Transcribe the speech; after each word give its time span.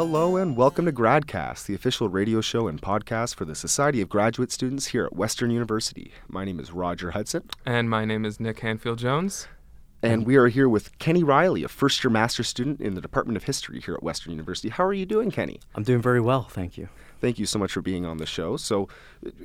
Hello 0.00 0.36
and 0.36 0.56
welcome 0.56 0.86
to 0.86 0.92
GradCast, 0.92 1.66
the 1.66 1.74
official 1.74 2.08
radio 2.08 2.40
show 2.40 2.68
and 2.68 2.80
podcast 2.80 3.34
for 3.34 3.44
the 3.44 3.54
Society 3.54 4.00
of 4.00 4.08
Graduate 4.08 4.50
Students 4.50 4.86
here 4.86 5.04
at 5.04 5.14
Western 5.14 5.50
University. 5.50 6.10
My 6.26 6.42
name 6.42 6.58
is 6.58 6.72
Roger 6.72 7.10
Hudson. 7.10 7.42
And 7.66 7.90
my 7.90 8.06
name 8.06 8.24
is 8.24 8.40
Nick 8.40 8.60
Hanfield 8.60 8.96
Jones. 8.96 9.46
And 10.02 10.24
we 10.24 10.36
are 10.36 10.48
here 10.48 10.70
with 10.70 10.98
Kenny 11.00 11.22
Riley, 11.22 11.64
a 11.64 11.68
first 11.68 12.02
year 12.02 12.10
master's 12.10 12.48
student 12.48 12.80
in 12.80 12.94
the 12.94 13.02
Department 13.02 13.36
of 13.36 13.44
History 13.44 13.78
here 13.78 13.92
at 13.92 14.02
Western 14.02 14.30
University. 14.32 14.70
How 14.70 14.84
are 14.84 14.94
you 14.94 15.04
doing, 15.04 15.30
Kenny? 15.30 15.60
I'm 15.74 15.82
doing 15.82 16.00
very 16.00 16.22
well, 16.22 16.44
thank 16.44 16.78
you. 16.78 16.88
Thank 17.20 17.38
you 17.38 17.44
so 17.44 17.58
much 17.58 17.72
for 17.72 17.82
being 17.82 18.06
on 18.06 18.16
the 18.16 18.24
show. 18.24 18.56
So, 18.56 18.88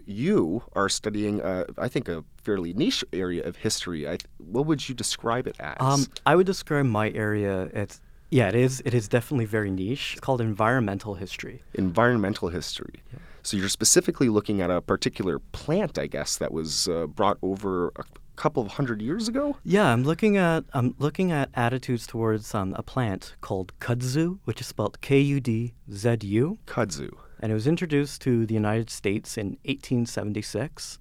you 0.05 0.63
are 0.71 0.87
studying, 0.87 1.41
uh, 1.41 1.65
I 1.77 1.89
think, 1.89 2.07
a 2.07 2.23
fairly 2.37 2.73
niche 2.73 3.03
area 3.11 3.45
of 3.45 3.57
history. 3.57 4.07
I, 4.07 4.19
what 4.37 4.65
would 4.67 4.87
you 4.87 4.95
describe 4.95 5.47
it 5.47 5.57
as? 5.59 5.75
Um, 5.81 6.05
I 6.25 6.37
would 6.37 6.45
describe 6.45 6.85
my 6.85 7.09
area 7.09 7.69
as 7.73 7.99
yeah, 8.29 8.47
it 8.47 8.55
is. 8.55 8.81
It 8.85 8.93
is 8.93 9.07
definitely 9.07 9.45
very 9.45 9.71
niche. 9.71 10.13
It's 10.13 10.21
called 10.21 10.41
environmental 10.41 11.15
history. 11.15 11.63
Environmental 11.73 12.49
history. 12.49 13.03
Yeah. 13.11 13.19
So 13.43 13.57
you're 13.57 13.69
specifically 13.69 14.29
looking 14.29 14.59
at 14.61 14.71
a 14.71 14.81
particular 14.81 15.37
plant, 15.37 15.99
I 15.99 16.07
guess, 16.07 16.37
that 16.37 16.51
was 16.51 16.87
uh, 16.87 17.05
brought 17.05 17.37
over 17.43 17.89
a 17.95 18.03
couple 18.35 18.63
of 18.63 18.69
hundred 18.69 19.01
years 19.01 19.27
ago. 19.27 19.57
Yeah, 19.63 19.91
I'm 19.93 20.03
looking 20.03 20.35
at 20.35 20.65
I'm 20.73 20.95
looking 20.97 21.31
at 21.31 21.49
attitudes 21.53 22.07
towards 22.07 22.55
um, 22.55 22.73
a 22.75 22.81
plant 22.81 23.35
called 23.41 23.71
kudzu, 23.79 24.39
which 24.45 24.61
is 24.61 24.67
spelled 24.67 24.99
K-U-D-Z-U. 25.01 26.57
Kudzu. 26.65 27.17
And 27.39 27.51
it 27.51 27.55
was 27.55 27.67
introduced 27.67 28.21
to 28.23 28.45
the 28.47 28.53
United 28.55 28.89
States 28.89 29.37
in 29.37 29.57
1876, 29.65 30.97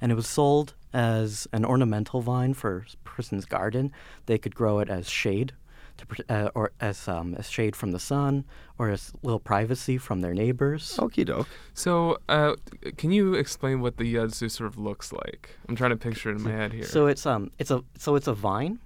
and 0.00 0.10
it 0.10 0.14
was 0.14 0.26
sold 0.26 0.74
as 0.94 1.46
an 1.52 1.64
ornamental 1.64 2.22
vine 2.22 2.54
for 2.54 2.86
a 2.92 2.96
person's 3.06 3.44
garden. 3.44 3.92
They 4.26 4.38
could 4.38 4.54
grow 4.54 4.78
it 4.78 4.88
as 4.88 5.10
shade 5.10 5.52
to 5.98 6.24
uh, 6.28 6.50
or 6.54 6.72
as 6.80 7.08
um, 7.08 7.34
as 7.34 7.50
shade 7.50 7.76
from 7.76 7.92
the 7.92 7.98
sun 7.98 8.44
or 8.78 8.90
as 8.90 9.12
little 9.22 9.40
privacy 9.40 9.98
from 9.98 10.20
their 10.20 10.34
neighbors. 10.34 10.96
Okie 10.98 11.24
doke. 11.24 11.48
So, 11.74 12.18
uh, 12.28 12.56
can 12.96 13.12
you 13.12 13.34
explain 13.34 13.80
what 13.80 13.96
the 13.96 14.14
kudzu 14.14 14.50
sort 14.50 14.68
of 14.68 14.78
looks 14.78 15.12
like? 15.12 15.56
I'm 15.68 15.76
trying 15.76 15.90
to 15.90 15.96
picture 15.96 16.30
it 16.30 16.36
in 16.36 16.42
my 16.42 16.50
head 16.50 16.72
here. 16.72 16.84
So 16.84 17.06
it's 17.06 17.26
um 17.26 17.50
it's 17.58 17.70
a 17.70 17.82
so 17.98 18.14
it's 18.16 18.26
a 18.26 18.34
vine, 18.34 18.78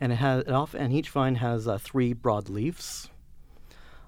and 0.00 0.12
it 0.12 0.16
has 0.16 0.42
it 0.42 0.50
off 0.50 0.74
and 0.74 0.92
each 0.92 1.10
vine 1.10 1.36
has 1.36 1.66
uh, 1.66 1.78
three 1.78 2.12
broad 2.12 2.48
leaves 2.48 3.10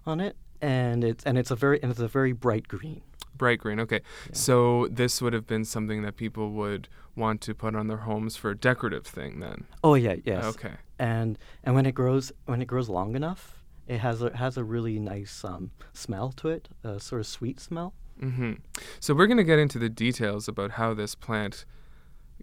on 0.06 0.20
it, 0.20 0.36
and 0.60 1.04
it's 1.04 1.24
and 1.24 1.38
it's 1.38 1.50
a 1.50 1.56
very 1.56 1.82
and 1.82 1.90
it's 1.90 2.00
a 2.00 2.08
very 2.08 2.32
bright 2.32 2.68
green. 2.68 3.02
Bright 3.36 3.58
green. 3.58 3.80
Okay. 3.80 4.00
Yeah. 4.28 4.34
So 4.34 4.88
this 4.90 5.20
would 5.20 5.32
have 5.32 5.46
been 5.46 5.64
something 5.64 6.02
that 6.02 6.16
people 6.16 6.50
would 6.52 6.88
want 7.16 7.40
to 7.42 7.54
put 7.54 7.74
on 7.74 7.88
their 7.88 7.98
homes 7.98 8.36
for 8.36 8.50
a 8.50 8.56
decorative 8.56 9.06
thing 9.06 9.40
then. 9.40 9.64
Oh 9.82 9.94
yeah, 9.94 10.16
yes. 10.24 10.44
Okay. 10.44 10.74
And 10.98 11.38
and 11.62 11.74
when 11.74 11.86
it 11.86 11.92
grows 11.92 12.32
when 12.46 12.62
it 12.62 12.66
grows 12.66 12.88
long 12.88 13.16
enough, 13.16 13.64
it 13.86 13.98
has 13.98 14.22
a 14.22 14.36
has 14.36 14.56
a 14.56 14.64
really 14.64 14.98
nice 14.98 15.44
um, 15.44 15.70
smell 15.92 16.32
to 16.32 16.48
it, 16.48 16.68
a 16.82 17.00
sort 17.00 17.20
of 17.20 17.26
sweet 17.26 17.60
smell. 17.60 17.94
Mm-hmm. 18.20 18.52
So 19.00 19.14
we're 19.14 19.26
going 19.26 19.38
to 19.38 19.44
get 19.44 19.58
into 19.58 19.78
the 19.78 19.88
details 19.88 20.48
about 20.48 20.72
how 20.72 20.94
this 20.94 21.14
plant 21.14 21.64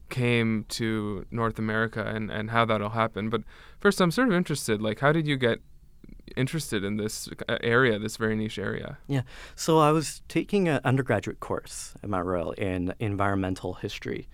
came 0.10 0.66
to 0.70 1.26
North 1.32 1.58
America 1.58 2.06
and, 2.06 2.30
and 2.30 2.52
how 2.52 2.66
that'll 2.66 2.90
happen. 2.90 3.30
But 3.30 3.44
first, 3.80 4.02
I'm 4.02 4.12
sort 4.12 4.28
of 4.28 4.34
interested. 4.34 4.82
Like, 4.82 5.00
how 5.00 5.12
did 5.12 5.28
you 5.28 5.38
get 5.38 5.60
interested 6.36 6.84
in 6.84 6.98
this 6.98 7.30
uh, 7.50 7.58
area, 7.62 7.98
this 7.98 8.18
very 8.18 8.36
niche 8.36 8.60
area? 8.60 8.98
Yeah. 9.08 9.22
So 9.56 9.80
I 9.80 9.92
was 9.92 10.22
taking 10.28 10.68
an 10.68 10.82
undergraduate 10.84 11.40
course 11.40 11.94
at 12.04 12.10
Mount 12.10 12.26
Royal 12.26 12.52
in 12.52 12.94
environmental 13.00 13.76
history, 13.76 14.28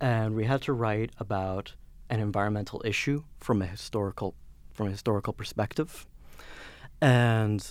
and 0.00 0.34
we 0.34 0.44
had 0.44 0.62
to 0.62 0.72
write 0.72 1.10
about 1.18 1.74
an 2.10 2.20
environmental 2.20 2.82
issue 2.84 3.22
from 3.38 3.62
a 3.62 3.66
historical 3.66 4.34
from 4.72 4.88
a 4.88 4.90
historical 4.90 5.32
perspective. 5.32 6.06
And 7.00 7.66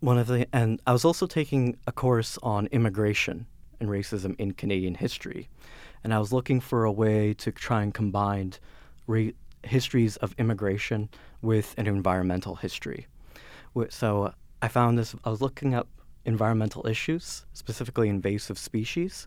one 0.00 0.18
of 0.18 0.26
the 0.26 0.46
and 0.52 0.80
I 0.86 0.92
was 0.92 1.04
also 1.04 1.26
taking 1.26 1.76
a 1.86 1.92
course 1.92 2.38
on 2.42 2.66
immigration 2.66 3.46
and 3.80 3.88
racism 3.88 4.34
in 4.38 4.52
Canadian 4.52 4.94
history. 4.94 5.48
And 6.02 6.12
I 6.12 6.18
was 6.18 6.32
looking 6.32 6.60
for 6.60 6.84
a 6.84 6.92
way 6.92 7.34
to 7.34 7.50
try 7.50 7.82
and 7.82 7.92
combine 7.92 8.52
histories 9.62 10.16
of 10.18 10.34
immigration 10.38 11.08
with 11.42 11.74
an 11.78 11.86
environmental 11.86 12.56
history. 12.56 13.06
So 13.88 14.32
I 14.62 14.68
found 14.68 14.98
this, 14.98 15.14
I 15.24 15.30
was 15.30 15.40
looking 15.40 15.74
up 15.74 15.88
environmental 16.24 16.86
issues, 16.86 17.44
specifically 17.52 18.08
invasive 18.08 18.58
species, 18.58 19.26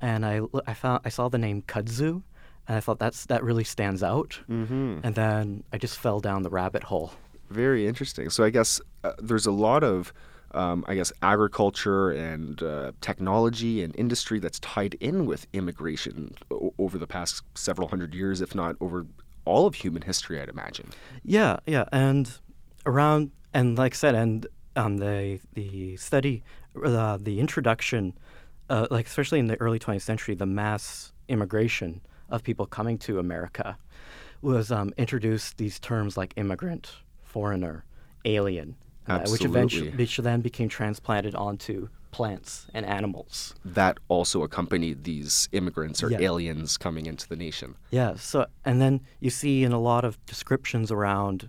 and 0.00 0.26
I, 0.26 0.40
I, 0.66 0.74
found, 0.74 1.02
I 1.04 1.08
saw 1.08 1.28
the 1.28 1.38
name 1.38 1.62
kudzu, 1.62 2.22
and 2.68 2.76
I 2.76 2.80
thought 2.80 2.98
that's, 2.98 3.26
that 3.26 3.42
really 3.42 3.64
stands 3.64 4.02
out. 4.02 4.40
Mm-hmm. 4.50 5.00
And 5.02 5.14
then 5.14 5.64
I 5.72 5.78
just 5.78 5.98
fell 5.98 6.20
down 6.20 6.42
the 6.42 6.50
rabbit 6.50 6.84
hole. 6.84 7.12
Very 7.50 7.86
interesting. 7.86 8.28
So 8.30 8.42
I 8.44 8.50
guess 8.50 8.80
uh, 9.04 9.12
there's 9.18 9.46
a 9.46 9.52
lot 9.52 9.84
of 9.84 10.12
um, 10.52 10.84
I 10.88 10.94
guess, 10.94 11.12
agriculture 11.22 12.10
and 12.10 12.62
uh, 12.62 12.92
technology 13.00 13.82
and 13.82 13.94
industry 13.96 14.38
that's 14.38 14.58
tied 14.60 14.94
in 14.94 15.26
with 15.26 15.46
immigration 15.52 16.34
o- 16.50 16.72
over 16.78 16.98
the 16.98 17.06
past 17.06 17.42
several 17.54 17.88
hundred 17.88 18.14
years, 18.14 18.40
if 18.40 18.54
not 18.54 18.76
over 18.80 19.06
all 19.44 19.66
of 19.66 19.74
human 19.74 20.02
history, 20.02 20.40
I'd 20.40 20.48
imagine. 20.48 20.90
Yeah, 21.24 21.58
yeah, 21.66 21.84
and 21.92 22.30
around 22.86 23.32
and 23.52 23.76
like 23.76 23.94
I 23.94 23.96
said, 23.96 24.14
and 24.14 24.46
um, 24.76 24.98
the 24.98 25.40
the 25.54 25.96
study, 25.96 26.42
uh, 26.82 27.18
the 27.20 27.38
introduction, 27.38 28.16
uh, 28.70 28.86
like 28.90 29.06
especially 29.06 29.38
in 29.38 29.46
the 29.46 29.60
early 29.60 29.78
20th 29.78 30.02
century, 30.02 30.34
the 30.34 30.46
mass 30.46 31.12
immigration 31.28 32.00
of 32.28 32.42
people 32.42 32.66
coming 32.66 32.98
to 32.98 33.18
America 33.18 33.78
was 34.42 34.70
um, 34.70 34.92
introduced 34.96 35.56
these 35.58 35.78
terms 35.78 36.16
like 36.16 36.32
immigrant, 36.36 36.92
foreigner, 37.22 37.84
alien, 38.24 38.76
uh, 39.08 39.20
which 39.28 39.44
eventually 39.44 39.90
which 39.90 40.16
then 40.18 40.40
became 40.40 40.68
transplanted 40.68 41.34
onto 41.34 41.88
plants 42.10 42.66
and 42.72 42.86
animals. 42.86 43.54
That 43.64 43.98
also 44.08 44.42
accompanied 44.42 45.04
these 45.04 45.48
immigrants 45.52 46.02
or 46.02 46.10
yeah. 46.10 46.20
aliens 46.20 46.76
coming 46.76 47.06
into 47.06 47.28
the 47.28 47.36
nation. 47.36 47.76
Yeah. 47.90 48.14
So 48.16 48.46
and 48.64 48.80
then 48.80 49.00
you 49.20 49.30
see 49.30 49.64
in 49.64 49.72
a 49.72 49.80
lot 49.80 50.04
of 50.04 50.24
descriptions 50.26 50.90
around 50.90 51.48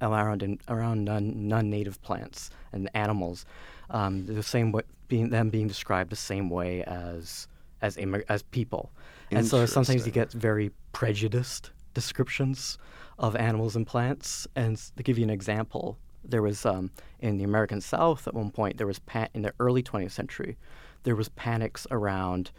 around 0.00 0.60
around 0.68 1.04
non, 1.04 1.70
native 1.70 2.00
plants 2.02 2.50
and 2.72 2.88
animals, 2.94 3.44
um, 3.90 4.26
the 4.26 4.42
same 4.42 4.72
way 4.72 4.82
being 5.08 5.30
them 5.30 5.50
being 5.50 5.68
described 5.68 6.10
the 6.10 6.16
same 6.16 6.48
way 6.48 6.82
as 6.84 7.48
as 7.80 7.96
immig- 7.96 8.24
as 8.28 8.42
people, 8.42 8.90
and 9.30 9.46
so 9.46 9.66
sometimes 9.66 10.06
you 10.06 10.12
get 10.12 10.32
very 10.32 10.70
prejudiced 10.92 11.70
descriptions 11.94 12.78
of 13.18 13.34
animals 13.36 13.76
and 13.76 13.86
plants. 13.86 14.46
And 14.54 14.76
to 14.96 15.02
give 15.02 15.18
you 15.18 15.24
an 15.24 15.30
example, 15.30 15.98
there 16.24 16.42
was 16.42 16.64
um, 16.64 16.90
in 17.20 17.38
the 17.38 17.44
American 17.44 17.80
South 17.80 18.26
at 18.28 18.34
one 18.34 18.50
point 18.50 18.76
there 18.76 18.86
was 18.86 18.98
pa- 19.00 19.28
in 19.34 19.42
the 19.42 19.52
early 19.58 19.82
20th 19.82 20.12
century 20.12 20.56
there 21.04 21.16
was 21.16 21.28
panics 21.30 21.86
around 21.90 22.50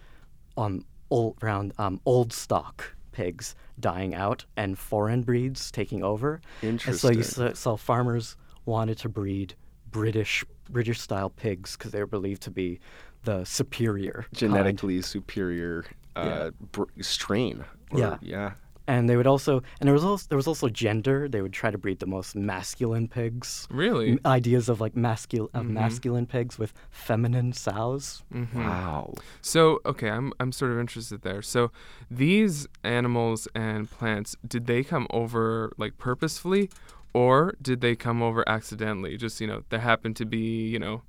um, 0.57 0.85
old 1.09 1.37
around 1.43 1.73
um, 1.77 2.01
old 2.05 2.33
stock 2.33 2.95
pigs 3.11 3.55
dying 3.79 4.13
out 4.13 4.45
and 4.55 4.77
foreign 4.77 5.21
breeds 5.21 5.71
taking 5.71 6.03
over. 6.03 6.41
Interesting. 6.61 7.17
And 7.17 7.25
so 7.25 7.47
you 7.47 7.53
saw 7.55 7.75
farmers 7.75 8.35
wanted 8.65 8.97
to 8.99 9.09
breed 9.09 9.55
British 9.91 10.43
British 10.69 10.99
style 10.99 11.29
pigs 11.29 11.75
because 11.75 11.91
they 11.91 11.99
were 11.99 12.07
believed 12.07 12.41
to 12.43 12.51
be 12.51 12.79
the 13.23 13.43
superior 13.43 14.25
genetically 14.33 14.95
kind. 14.95 15.05
superior 15.05 15.85
uh, 16.19 16.25
yeah. 16.25 16.49
br- 16.71 17.01
strain. 17.01 17.65
Or, 17.91 17.99
yeah, 17.99 18.17
yeah 18.21 18.51
and 18.89 19.07
they 19.07 19.15
would 19.15 19.27
also 19.27 19.61
and 19.79 19.87
there 19.87 19.93
was 19.93 20.03
also 20.03 20.25
there 20.29 20.35
was 20.35 20.47
also 20.47 20.67
gender. 20.67 21.29
They 21.29 21.43
would 21.43 21.53
try 21.53 21.69
to 21.69 21.77
breed 21.77 21.99
the 21.99 22.07
most 22.07 22.35
masculine 22.35 23.07
pigs. 23.07 23.67
Really, 23.69 24.13
M- 24.13 24.19
ideas 24.25 24.67
of 24.67 24.81
like 24.81 24.95
masculine 24.95 25.51
of 25.53 25.65
mm-hmm. 25.65 25.75
masculine 25.75 26.25
pigs 26.25 26.57
with 26.57 26.73
feminine 26.89 27.53
sows. 27.53 28.23
Mm-hmm. 28.33 28.59
Wow. 28.59 29.13
So 29.41 29.79
okay, 29.85 30.09
I'm 30.09 30.33
I'm 30.39 30.51
sort 30.51 30.71
of 30.71 30.79
interested 30.79 31.21
there. 31.21 31.43
So 31.43 31.71
these 32.09 32.67
animals 32.83 33.47
and 33.53 33.89
plants, 33.89 34.35
did 34.45 34.65
they 34.65 34.83
come 34.83 35.05
over 35.11 35.71
like 35.77 35.99
purposefully, 35.99 36.71
or 37.13 37.53
did 37.61 37.81
they 37.81 37.95
come 37.95 38.23
over 38.23 38.43
accidentally? 38.49 39.17
Just 39.17 39.39
you 39.39 39.45
know, 39.45 39.63
there 39.69 39.81
happened 39.81 40.15
to 40.15 40.25
be 40.25 40.67
you 40.67 40.79
know 40.79 41.03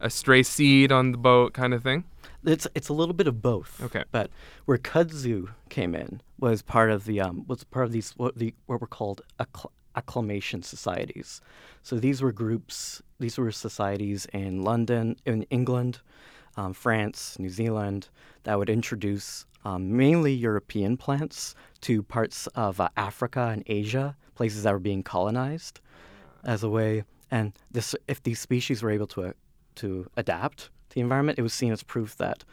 a 0.00 0.10
stray 0.10 0.42
seed 0.42 0.90
on 0.92 1.12
the 1.12 1.18
boat 1.18 1.52
kind 1.52 1.74
of 1.74 1.82
thing? 1.82 2.04
It's 2.44 2.66
it's 2.74 2.88
a 2.88 2.94
little 2.94 3.14
bit 3.14 3.26
of 3.26 3.42
both. 3.42 3.82
Okay. 3.82 4.04
But 4.10 4.30
where 4.64 4.78
kudzu 4.78 5.48
came 5.68 5.94
in 5.94 6.20
was 6.38 6.62
part 6.62 6.90
of 6.90 7.04
the 7.04 7.20
um, 7.20 7.44
was 7.46 7.64
part 7.64 7.86
of 7.86 7.92
these 7.92 8.12
what 8.16 8.36
the 8.36 8.54
what 8.66 8.80
were 8.80 8.86
called 8.86 9.20
accl- 9.38 9.70
acclimation 9.94 10.62
societies. 10.62 11.40
So 11.82 11.98
these 11.98 12.22
were 12.22 12.32
groups. 12.32 13.02
These 13.18 13.38
were 13.38 13.52
societies 13.52 14.26
in 14.32 14.62
London, 14.62 15.16
in 15.26 15.42
England, 15.50 16.00
um, 16.56 16.72
France, 16.72 17.38
New 17.38 17.50
Zealand 17.50 18.08
that 18.44 18.58
would 18.58 18.70
introduce 18.70 19.44
um, 19.64 19.96
mainly 19.96 20.32
European 20.32 20.96
plants 20.96 21.54
to 21.82 22.02
parts 22.02 22.46
of 22.48 22.80
uh, 22.80 22.88
Africa 22.96 23.50
and 23.52 23.62
Asia, 23.66 24.16
places 24.34 24.62
that 24.62 24.72
were 24.72 24.78
being 24.78 25.02
colonized, 25.02 25.80
as 26.44 26.62
a 26.62 26.68
way. 26.68 27.04
And 27.30 27.52
this, 27.70 27.94
if 28.08 28.22
these 28.22 28.40
species 28.40 28.82
were 28.82 28.90
able 28.90 29.06
to 29.08 29.22
uh, 29.22 29.32
to 29.80 30.08
adapt 30.16 30.70
to 30.90 30.94
the 30.94 31.00
environment, 31.00 31.38
it 31.38 31.42
was 31.42 31.54
seen 31.54 31.72
as 31.72 31.82
proof 31.82 32.16
that 32.16 32.44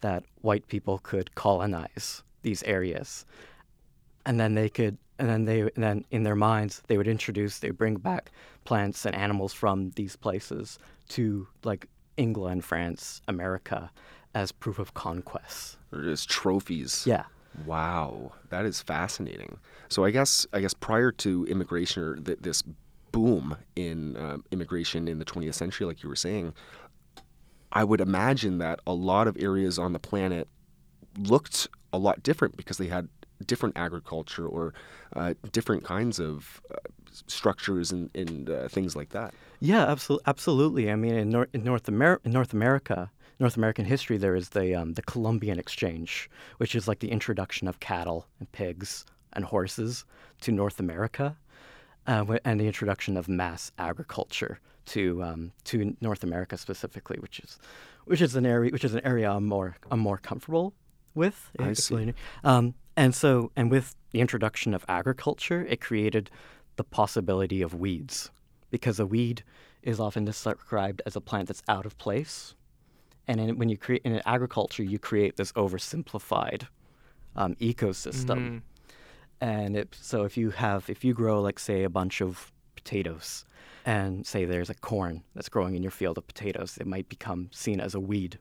that 0.00 0.24
white 0.40 0.66
people 0.68 0.98
could 0.98 1.34
colonize 1.34 2.22
these 2.42 2.62
areas, 2.62 3.26
and 4.24 4.40
then 4.40 4.54
they 4.54 4.68
could 4.68 4.96
and 5.18 5.28
then 5.28 5.44
they 5.44 5.60
and 5.60 5.70
then 5.76 6.04
in 6.10 6.22
their 6.22 6.34
minds 6.34 6.82
they 6.86 6.96
would 6.96 7.08
introduce 7.08 7.58
they 7.58 7.68
would 7.68 7.78
bring 7.78 7.96
back 7.96 8.32
plants 8.64 9.04
and 9.04 9.14
animals 9.14 9.52
from 9.52 9.90
these 9.90 10.16
places 10.16 10.78
to 11.08 11.46
like 11.64 11.86
England, 12.16 12.64
France, 12.64 13.20
America 13.28 13.90
as 14.34 14.52
proof 14.52 14.78
of 14.78 14.94
conquest. 14.94 15.76
Or 15.92 16.02
just 16.02 16.28
trophies. 16.28 17.04
Yeah. 17.06 17.24
Wow, 17.66 18.32
that 18.50 18.64
is 18.64 18.80
fascinating. 18.80 19.58
So 19.88 20.04
I 20.04 20.10
guess 20.10 20.46
I 20.52 20.60
guess 20.60 20.74
prior 20.74 21.12
to 21.12 21.44
immigration 21.46 22.02
or 22.02 22.16
th- 22.16 22.38
this 22.40 22.62
boom 23.12 23.56
in 23.76 24.16
uh, 24.16 24.38
immigration 24.50 25.08
in 25.08 25.18
the 25.18 25.24
20th 25.24 25.54
century, 25.54 25.86
like 25.86 26.02
you 26.02 26.08
were 26.08 26.16
saying, 26.16 26.54
I 27.72 27.84
would 27.84 28.00
imagine 28.00 28.58
that 28.58 28.80
a 28.86 28.92
lot 28.92 29.28
of 29.28 29.36
areas 29.38 29.78
on 29.78 29.92
the 29.92 29.98
planet 29.98 30.48
looked 31.18 31.68
a 31.92 31.98
lot 31.98 32.22
different 32.22 32.56
because 32.56 32.78
they 32.78 32.88
had 32.88 33.08
different 33.46 33.76
agriculture 33.76 34.46
or 34.46 34.74
uh, 35.16 35.34
different 35.52 35.84
kinds 35.84 36.18
of 36.18 36.60
uh, 36.70 36.76
structures 37.26 37.92
and, 37.92 38.10
and 38.14 38.50
uh, 38.50 38.68
things 38.68 38.94
like 38.96 39.10
that. 39.10 39.34
Yeah, 39.60 39.84
absolutely. 39.86 40.24
Absolutely. 40.26 40.90
I 40.90 40.96
mean, 40.96 41.14
in, 41.14 41.30
Nor- 41.30 41.48
in 41.52 41.64
North, 41.64 41.88
Amer- 41.88 42.20
in 42.24 42.32
North 42.32 42.52
America, 42.52 43.10
North 43.38 43.56
American 43.56 43.84
history, 43.84 44.18
there 44.18 44.34
is 44.34 44.50
the 44.50 44.74
um, 44.74 44.94
the 44.94 45.02
Columbian 45.02 45.58
Exchange, 45.58 46.28
which 46.58 46.74
is 46.74 46.86
like 46.86 46.98
the 46.98 47.10
introduction 47.10 47.68
of 47.68 47.80
cattle 47.80 48.26
and 48.38 48.50
pigs 48.52 49.06
and 49.32 49.44
horses 49.44 50.04
to 50.42 50.52
North 50.52 50.80
America, 50.80 51.36
uh, 52.10 52.38
and 52.44 52.60
the 52.60 52.66
introduction 52.66 53.16
of 53.16 53.28
mass 53.28 53.72
agriculture 53.78 54.58
to 54.86 55.22
um, 55.22 55.52
to 55.64 55.96
North 56.00 56.22
America 56.24 56.56
specifically, 56.56 57.18
which 57.20 57.38
is 57.40 57.58
which 58.04 58.20
is 58.20 58.34
an 58.36 58.44
area 58.44 58.70
which 58.72 58.84
is 58.84 58.94
an 58.94 59.04
area 59.04 59.30
I'm 59.30 59.46
more 59.46 59.76
I'm 59.90 60.00
more 60.00 60.18
comfortable 60.18 60.74
with. 61.14 61.50
I 61.58 61.72
see. 61.74 62.14
Um, 62.44 62.74
and 62.96 63.14
so, 63.14 63.50
and 63.56 63.70
with 63.70 63.94
the 64.10 64.20
introduction 64.20 64.74
of 64.74 64.84
agriculture, 64.88 65.64
it 65.68 65.80
created 65.80 66.30
the 66.76 66.84
possibility 66.84 67.62
of 67.62 67.74
weeds, 67.74 68.30
because 68.70 68.98
a 69.00 69.06
weed 69.06 69.42
is 69.82 70.00
often 70.00 70.24
described 70.24 71.00
as 71.06 71.16
a 71.16 71.20
plant 71.20 71.48
that's 71.48 71.62
out 71.68 71.86
of 71.86 71.96
place. 71.96 72.54
And 73.28 73.40
in, 73.40 73.58
when 73.58 73.68
you 73.68 73.78
create 73.78 74.02
in 74.04 74.20
agriculture, 74.26 74.82
you 74.82 74.98
create 74.98 75.36
this 75.36 75.52
oversimplified 75.52 76.62
um, 77.36 77.54
ecosystem. 77.56 78.38
Mhm. 78.38 78.62
And 79.40 79.76
it, 79.76 79.96
so 79.98 80.24
if 80.24 80.36
you 80.36 80.50
have, 80.50 80.88
if 80.90 81.04
you 81.04 81.14
grow, 81.14 81.40
like 81.40 81.58
say, 81.58 81.84
a 81.84 81.90
bunch 81.90 82.20
of 82.20 82.52
potatoes, 82.76 83.44
and 83.86 84.26
say 84.26 84.44
there's 84.44 84.70
a 84.70 84.74
corn 84.74 85.22
that's 85.34 85.48
growing 85.48 85.74
in 85.74 85.82
your 85.82 85.90
field 85.90 86.18
of 86.18 86.26
potatoes, 86.26 86.76
it 86.78 86.86
might 86.86 87.08
become 87.08 87.48
seen 87.52 87.80
as 87.80 87.94
a 87.94 88.00
weed, 88.00 88.38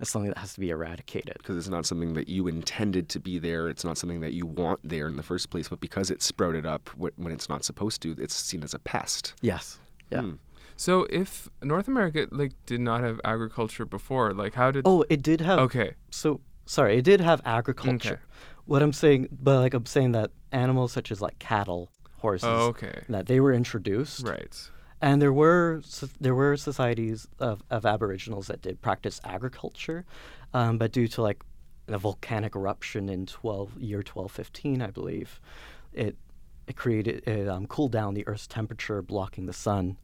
as 0.00 0.08
something 0.08 0.28
that 0.30 0.38
has 0.38 0.54
to 0.54 0.60
be 0.60 0.70
eradicated. 0.70 1.34
because 1.38 1.56
it's 1.56 1.68
not 1.68 1.86
something 1.86 2.14
that 2.14 2.28
you 2.28 2.48
intended 2.48 3.08
to 3.10 3.20
be 3.20 3.38
there. 3.38 3.68
It's 3.68 3.84
not 3.84 3.96
something 3.98 4.20
that 4.20 4.32
you 4.32 4.46
want 4.46 4.80
there 4.82 5.06
in 5.06 5.16
the 5.16 5.22
first 5.22 5.50
place. 5.50 5.68
But 5.68 5.80
because 5.80 6.10
it 6.10 6.22
sprouted 6.22 6.66
up 6.66 6.88
when 6.96 7.32
it's 7.32 7.48
not 7.48 7.64
supposed 7.64 8.02
to, 8.02 8.16
it's 8.18 8.34
seen 8.34 8.64
as 8.64 8.74
a 8.74 8.78
pest. 8.80 9.34
Yes. 9.40 9.78
Yeah. 10.10 10.22
Hmm. 10.22 10.32
So 10.76 11.06
if 11.10 11.48
North 11.62 11.88
America 11.88 12.26
like 12.30 12.52
did 12.64 12.80
not 12.80 13.02
have 13.02 13.20
agriculture 13.22 13.84
before, 13.84 14.32
like 14.32 14.54
how 14.54 14.70
did? 14.70 14.82
Oh, 14.86 15.04
it 15.10 15.22
did 15.22 15.42
have. 15.42 15.58
okay. 15.60 15.94
So 16.10 16.40
sorry, 16.64 16.96
it 16.96 17.02
did 17.02 17.20
have 17.20 17.42
agriculture. 17.44 18.14
Okay. 18.14 18.22
What 18.70 18.82
I'm 18.82 18.92
saying, 18.92 19.30
but 19.32 19.58
like 19.58 19.74
I'm 19.74 19.84
saying 19.84 20.12
that 20.12 20.30
animals 20.52 20.92
such 20.92 21.10
as 21.10 21.20
like 21.20 21.40
cattle, 21.40 21.90
horses, 22.18 22.44
Oh, 22.48 22.66
okay. 22.68 23.02
that 23.08 23.26
they 23.26 23.40
were 23.40 23.52
introduced, 23.52 24.24
Right. 24.24 24.70
and 25.02 25.20
there 25.20 25.32
were 25.32 25.80
so- 25.84 26.06
there 26.20 26.36
were 26.36 26.56
societies 26.56 27.26
of, 27.40 27.64
of 27.68 27.84
Aboriginals 27.84 28.46
that 28.46 28.62
did 28.62 28.80
practice 28.80 29.20
agriculture, 29.24 30.04
um, 30.54 30.78
but 30.78 30.92
due 30.92 31.08
to 31.08 31.20
like 31.20 31.42
a 31.88 31.98
volcanic 31.98 32.54
eruption 32.54 33.08
in 33.08 33.26
12 33.26 33.76
year 33.80 34.04
1215, 34.04 34.80
I 34.82 34.92
believe, 34.92 35.40
it 35.92 36.16
it 36.68 36.76
created 36.76 37.26
it 37.26 37.48
um, 37.48 37.66
cooled 37.66 37.90
down 37.90 38.14
the 38.14 38.24
Earth's 38.28 38.46
temperature, 38.46 39.02
blocking 39.02 39.46
the 39.46 39.52
sun, 39.52 39.96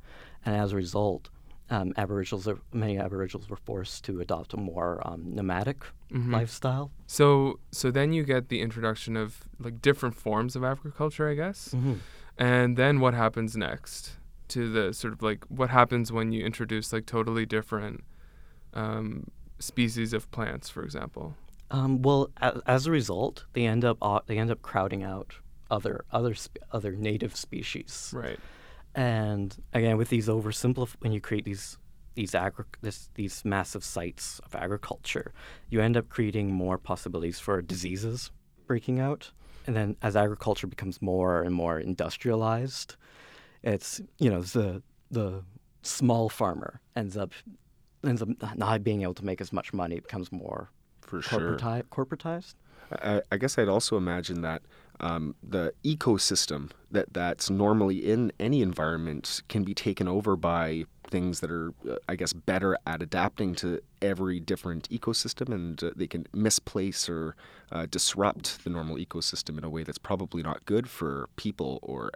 and 0.45 0.57
as 0.57 0.73
a 0.73 0.77
result. 0.77 1.31
Um, 1.69 1.93
Aboriginals, 1.97 2.47
are, 2.47 2.59
many 2.73 2.97
Aboriginals 2.97 3.51
were 3.51 3.57
forced 3.57 4.05
to 4.05 4.21
adopt 4.21 4.55
a 4.55 4.57
more 4.57 5.01
um, 5.05 5.35
nomadic 5.35 5.83
Mhm. 6.13 6.33
lifestyle. 6.33 6.93
So 7.09 7.59
so 7.73 7.91
then 7.91 8.13
you 8.13 8.23
get 8.23 8.49
the 8.49 8.61
introduction 8.61 9.17
of 9.17 9.43
like 9.59 9.83
different 9.83 10.15
forms 10.15 10.55
of 10.55 10.63
agriculture, 10.63 11.29
I 11.29 11.35
guess. 11.35 11.71
Mm-hmm. 11.75 11.95
And 12.39 12.77
then 12.77 13.01
what 13.01 13.15
happens 13.15 13.57
next 13.57 14.13
to 14.49 14.71
the 14.71 14.93
sort 14.95 15.13
of 15.15 15.23
like 15.23 15.45
what 15.49 15.71
happens 15.71 16.13
when 16.13 16.31
you 16.31 16.45
introduce 16.45 16.93
like 16.93 17.07
totally 17.07 17.45
different 17.47 18.05
um, 18.75 19.25
species 19.59 20.13
of 20.13 20.31
plants, 20.31 20.69
for 20.69 20.85
example? 20.85 21.35
Um, 21.73 22.03
well, 22.03 22.31
as, 22.37 22.61
as 22.67 22.87
a 22.87 22.93
result, 22.93 23.45
they 23.55 23.67
end 23.67 23.85
up 23.85 23.99
uh, 24.01 24.21
they 24.27 24.39
end 24.39 24.51
up 24.53 24.63
crowding 24.63 25.03
out 25.03 25.35
other 25.71 26.05
other 26.13 26.35
sp- 26.39 26.63
other 26.71 26.93
native 26.93 27.35
species. 27.35 28.13
Right. 28.15 28.39
And 28.97 29.55
again, 29.75 29.99
with 29.99 30.09
these 30.09 30.27
oversimplif 30.27 30.97
when 31.01 31.13
you 31.13 31.21
create 31.21 31.45
these 31.45 31.79
these 32.15 32.35
agri- 32.35 32.65
this, 32.81 33.11
these 33.15 33.45
massive 33.45 33.85
sites 33.85 34.41
of 34.47 34.55
agriculture, 34.55 35.35
you 35.69 35.83
end 35.83 35.99
up 35.99 36.09
creating 36.09 36.51
more 36.51 36.79
possibilities 36.79 37.39
for 37.39 37.61
diseases 37.61 38.31
breaking 38.67 38.99
out. 38.99 39.31
And 39.67 39.77
then 39.77 39.97
as 40.01 40.17
agriculture 40.17 40.67
becomes 40.67 41.03
more 41.03 41.43
and 41.43 41.55
more 41.55 41.79
industrialized, 41.79 42.97
it's 43.63 44.01
you 44.19 44.31
know 44.31 44.41
the 44.43 44.83
the 45.11 45.45
small 45.83 46.29
farmer 46.31 46.81
ends 46.97 47.19
up 47.19 47.33
ends 48.03 48.23
up 48.23 48.29
not 48.57 48.83
being 48.83 49.03
able 49.03 49.15
to 49.15 49.25
make 49.25 49.43
as 49.43 49.53
much 49.53 49.75
money. 49.75 49.97
It 49.97 50.05
becomes 50.05 50.33
more 50.33 50.71
For 51.03 51.21
sure. 51.21 51.59
corporatized. 51.91 52.55
I, 53.03 53.21
I 53.33 53.37
guess 53.37 53.59
I'd 53.59 53.69
also 53.69 53.97
imagine 53.97 54.43
that 54.43 54.63
um, 55.01 55.35
the 55.43 55.73
ecosystem 55.85 56.71
that 56.91 57.13
that's 57.13 57.51
normally 57.51 57.99
in 57.99 58.33
any 58.41 58.63
environment 58.63 59.43
can 59.49 59.65
be 59.65 59.75
taken 59.75 60.09
over 60.09 60.37
by 60.37 60.85
things 61.11 61.41
that 61.41 61.51
are, 61.51 61.73
uh, 61.89 61.97
I 62.09 62.17
guess, 62.17 62.33
better 62.33 62.77
at 62.87 63.03
adapting 63.03 63.55
to 63.57 63.81
every 64.03 64.41
different 64.41 64.89
ecosystem, 64.91 65.53
and 65.53 65.83
uh, 65.83 65.91
they 65.95 66.07
can 66.07 66.27
misplace 66.33 67.09
or 67.09 67.37
uh, 67.71 67.87
disrupt 67.87 68.65
the 68.65 68.71
normal 68.71 68.97
ecosystem 68.97 69.59
in 69.59 69.65
a 69.65 69.71
way 69.71 69.83
that's 69.85 69.99
probably 69.99 70.43
not 70.43 70.65
good 70.65 70.89
for 70.89 71.29
people 71.37 71.79
or 71.83 72.11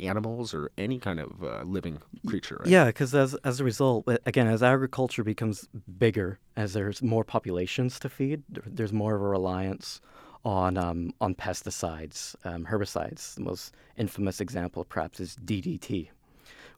animals 0.00 0.54
or 0.54 0.70
any 0.78 0.98
kind 0.98 1.18
of 1.18 1.42
uh, 1.42 1.62
living 1.62 2.00
creature. 2.26 2.58
Right? 2.60 2.68
Yeah, 2.68 2.86
because 2.86 3.14
as 3.14 3.34
as 3.44 3.60
a 3.60 3.64
result, 3.64 4.08
again, 4.26 4.46
as 4.46 4.62
agriculture 4.62 5.24
becomes 5.24 5.68
bigger, 5.98 6.38
as 6.56 6.72
there's 6.72 7.02
more 7.02 7.24
populations 7.24 7.98
to 8.00 8.08
feed, 8.08 8.42
there's 8.48 8.92
more 8.92 9.14
of 9.14 9.22
a 9.22 9.26
reliance 9.26 10.00
on 10.48 10.78
um, 10.78 11.12
on 11.20 11.34
pesticides, 11.34 12.34
um, 12.44 12.64
herbicides. 12.64 13.34
The 13.34 13.42
most 13.42 13.74
infamous 13.96 14.40
example, 14.40 14.84
perhaps, 14.84 15.20
is 15.20 15.36
DDT, 15.44 16.08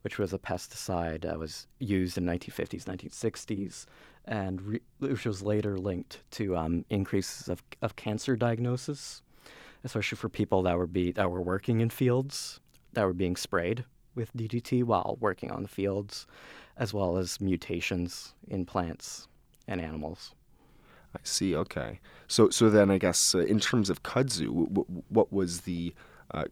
which 0.02 0.18
was 0.18 0.32
a 0.32 0.38
pesticide 0.38 1.22
that 1.22 1.38
was 1.38 1.68
used 1.78 2.18
in 2.18 2.24
1950s, 2.24 2.84
1960s, 2.84 3.86
and 4.24 4.60
re- 4.62 4.80
which 4.98 5.24
was 5.24 5.42
later 5.42 5.78
linked 5.78 6.18
to 6.32 6.56
um, 6.56 6.84
increases 6.90 7.48
of, 7.48 7.62
of 7.80 7.94
cancer 7.94 8.34
diagnosis, 8.34 9.22
especially 9.84 10.16
for 10.16 10.28
people 10.28 10.62
that 10.62 10.76
were 10.76 10.88
be 10.88 11.12
that 11.12 11.30
were 11.30 11.42
working 11.42 11.80
in 11.80 11.90
fields 11.90 12.60
that 12.92 13.04
were 13.04 13.12
being 13.12 13.36
sprayed 13.36 13.84
with 14.16 14.36
DDT 14.36 14.82
while 14.82 15.16
working 15.20 15.52
on 15.52 15.62
the 15.62 15.68
fields, 15.68 16.26
as 16.76 16.92
well 16.92 17.16
as 17.16 17.40
mutations 17.40 18.34
in 18.48 18.66
plants 18.66 19.28
and 19.68 19.80
animals. 19.80 20.34
I 21.14 21.20
see. 21.24 21.54
Okay. 21.56 22.00
So 22.28 22.50
so 22.50 22.70
then 22.70 22.90
I 22.90 22.98
guess 22.98 23.34
uh, 23.34 23.40
in 23.40 23.58
terms 23.60 23.90
of 23.90 24.02
kudzu, 24.02 24.46
w- 24.46 24.68
w- 24.68 25.02
what 25.08 25.32
was 25.32 25.62
the 25.62 25.94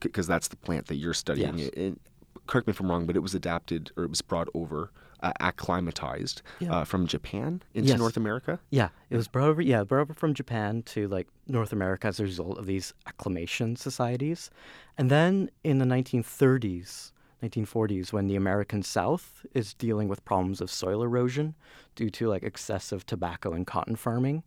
because 0.00 0.26
that's 0.26 0.48
the 0.48 0.56
plant 0.56 0.86
that 0.88 0.96
you're 0.96 1.14
studying. 1.14 1.58
Yes. 1.58 1.68
It, 1.68 1.78
it- 1.78 1.98
correct 2.46 2.66
me 2.66 2.70
if 2.70 2.80
I'm 2.80 2.90
wrong, 2.90 3.04
but 3.06 3.14
it 3.14 3.20
was 3.20 3.34
adapted 3.34 3.90
or 3.96 4.04
it 4.04 4.08
was 4.10 4.22
brought 4.22 4.48
over, 4.54 4.90
uh, 5.22 5.32
acclimatized 5.38 6.40
Yeah. 6.60 6.74
uh, 6.78 6.84
from 6.84 7.06
Japan 7.06 7.60
into 7.74 7.90
Yes. 7.90 7.98
North 7.98 8.16
America. 8.16 8.58
Yeah, 8.70 8.88
it 9.10 9.16
was 9.16 9.28
brought 9.28 9.48
over. 9.50 9.60
Yeah, 9.60 9.84
brought 9.84 10.00
over 10.00 10.14
from 10.14 10.32
Japan 10.32 10.82
to 10.84 11.06
like 11.08 11.28
North 11.46 11.72
America 11.74 12.06
as 12.08 12.18
a 12.18 12.22
result 12.22 12.56
of 12.58 12.64
these 12.66 12.94
acclimation 13.06 13.76
societies, 13.76 14.50
and 14.96 15.10
then 15.10 15.50
in 15.62 15.78
the 15.78 15.84
1930s, 15.84 17.12
1940s, 17.42 18.12
when 18.12 18.26
the 18.26 18.37
American 18.37 18.83
South 18.83 19.47
is 19.54 19.75
dealing 19.75 20.09
with 20.09 20.25
problems 20.25 20.61
of 20.61 20.71
soil 20.71 21.02
erosion 21.02 21.54
due 21.95 22.11
to 22.11 22.28
like 22.28 22.42
excessive 22.42 23.07
tobacco 23.07 23.52
and 23.52 23.66
cotton 23.66 23.97
farming, 23.97 24.42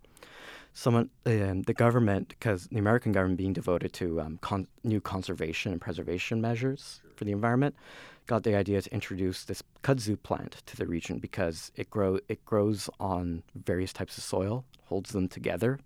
someone 0.74 1.10
um, 1.26 1.64
the 1.64 1.74
government, 1.74 2.30
because 2.30 2.68
the 2.68 2.80
American 2.80 3.12
government 3.12 3.38
being 3.38 3.54
devoted 3.54 3.94
to 3.94 4.22
um, 4.22 4.40
con- 4.42 4.68
new 4.84 5.02
conservation 5.02 5.72
and 5.72 5.82
preservation 5.82 6.42
measures 6.42 7.02
for 7.16 7.26
the 7.26 7.32
environment, 7.32 7.76
got 8.28 8.44
the 8.44 8.56
idea 8.56 8.82
to 8.82 8.94
introduce 8.94 9.44
this 9.46 9.64
kudzu 9.84 10.22
plant 10.22 10.62
to 10.66 10.78
the 10.78 10.86
region 10.86 11.20
because 11.20 11.72
it 11.76 11.90
grow 11.90 12.20
it 12.28 12.44
grows 12.46 12.90
on 13.00 13.44
various 13.56 13.94
types 13.94 14.18
of 14.18 14.24
soil, 14.24 14.64
holds 14.86 15.12
them 15.12 15.28
together, 15.28 15.80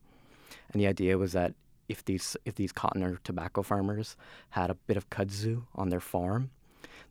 and 0.71 0.81
the 0.81 0.87
idea 0.87 1.17
was 1.17 1.33
that 1.33 1.53
if 1.87 2.03
these 2.05 2.35
if 2.45 2.55
these 2.55 2.71
cotton 2.71 3.03
or 3.03 3.17
tobacco 3.23 3.61
farmers 3.61 4.15
had 4.49 4.69
a 4.69 4.75
bit 4.75 4.97
of 4.97 5.09
kudzu 5.09 5.63
on 5.75 5.89
their 5.89 5.99
farm, 5.99 6.49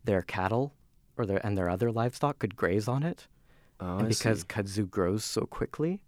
their 0.05 0.23
cattle 0.23 0.73
or 1.17 1.27
their 1.27 1.45
and 1.47 1.57
their 1.57 1.69
other 1.69 1.91
livestock 1.91 2.39
could 2.39 2.57
graze 2.57 2.89
on 2.89 3.03
it, 3.03 3.27
Oh, 3.81 3.97
and 3.99 4.07
I 4.07 4.09
because 4.09 4.41
see. 4.41 4.47
kudzu 4.47 4.91
grows 4.91 5.25
so 5.25 5.43
quickly, 5.43 6.01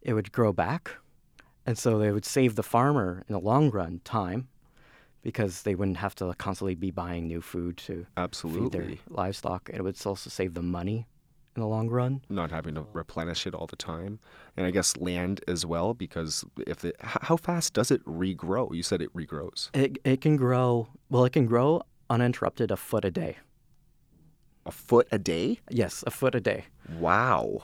it 0.00 0.14
would 0.14 0.32
grow 0.32 0.52
back, 0.52 0.92
and 1.66 1.76
so 1.78 1.98
they 1.98 2.10
would 2.10 2.24
save 2.24 2.54
the 2.56 2.62
farmer 2.62 3.24
in 3.28 3.32
the 3.32 3.40
long 3.40 3.70
run 3.70 4.00
time 4.04 4.48
because 5.22 5.62
they 5.62 5.74
wouldn't 5.74 5.98
have 5.98 6.14
to 6.16 6.34
constantly 6.38 6.74
be 6.74 6.90
buying 6.90 7.26
new 7.28 7.40
food 7.40 7.76
to 7.76 8.06
feed 8.34 8.72
their 8.72 8.88
livestock. 9.08 9.68
And 9.68 9.78
it 9.78 9.82
would 9.82 9.96
also 10.04 10.28
save 10.30 10.54
them 10.54 10.68
money 10.68 11.06
in 11.54 11.60
the 11.62 11.68
long 11.68 11.88
run. 11.88 12.22
Not 12.28 12.50
having 12.50 12.74
to 12.74 12.84
replenish 12.92 13.46
it 13.46 13.54
all 13.54 13.68
the 13.68 13.76
time. 13.76 14.18
And 14.56 14.66
I 14.66 14.72
guess 14.72 14.96
land 14.96 15.40
as 15.46 15.64
well, 15.64 15.94
because 15.94 16.44
if 16.66 16.84
it, 16.84 16.96
how 17.00 17.36
fast 17.36 17.74
does 17.74 17.92
it 17.92 18.04
regrow? 18.04 18.74
You 18.74 18.82
said 18.82 19.00
it 19.00 19.14
regrows. 19.14 19.70
It, 19.74 19.98
it 20.04 20.20
can 20.22 20.36
grow, 20.36 20.88
well, 21.08 21.24
it 21.24 21.32
can 21.34 21.46
grow 21.46 21.82
uninterrupted 22.12 22.70
a 22.70 22.76
foot 22.76 23.04
a 23.04 23.10
day. 23.10 23.38
A 24.66 24.70
foot 24.70 25.08
a 25.10 25.18
day? 25.18 25.58
Yes, 25.70 26.04
a 26.06 26.10
foot 26.10 26.34
a 26.34 26.40
day. 26.40 26.66
Wow. 26.98 27.62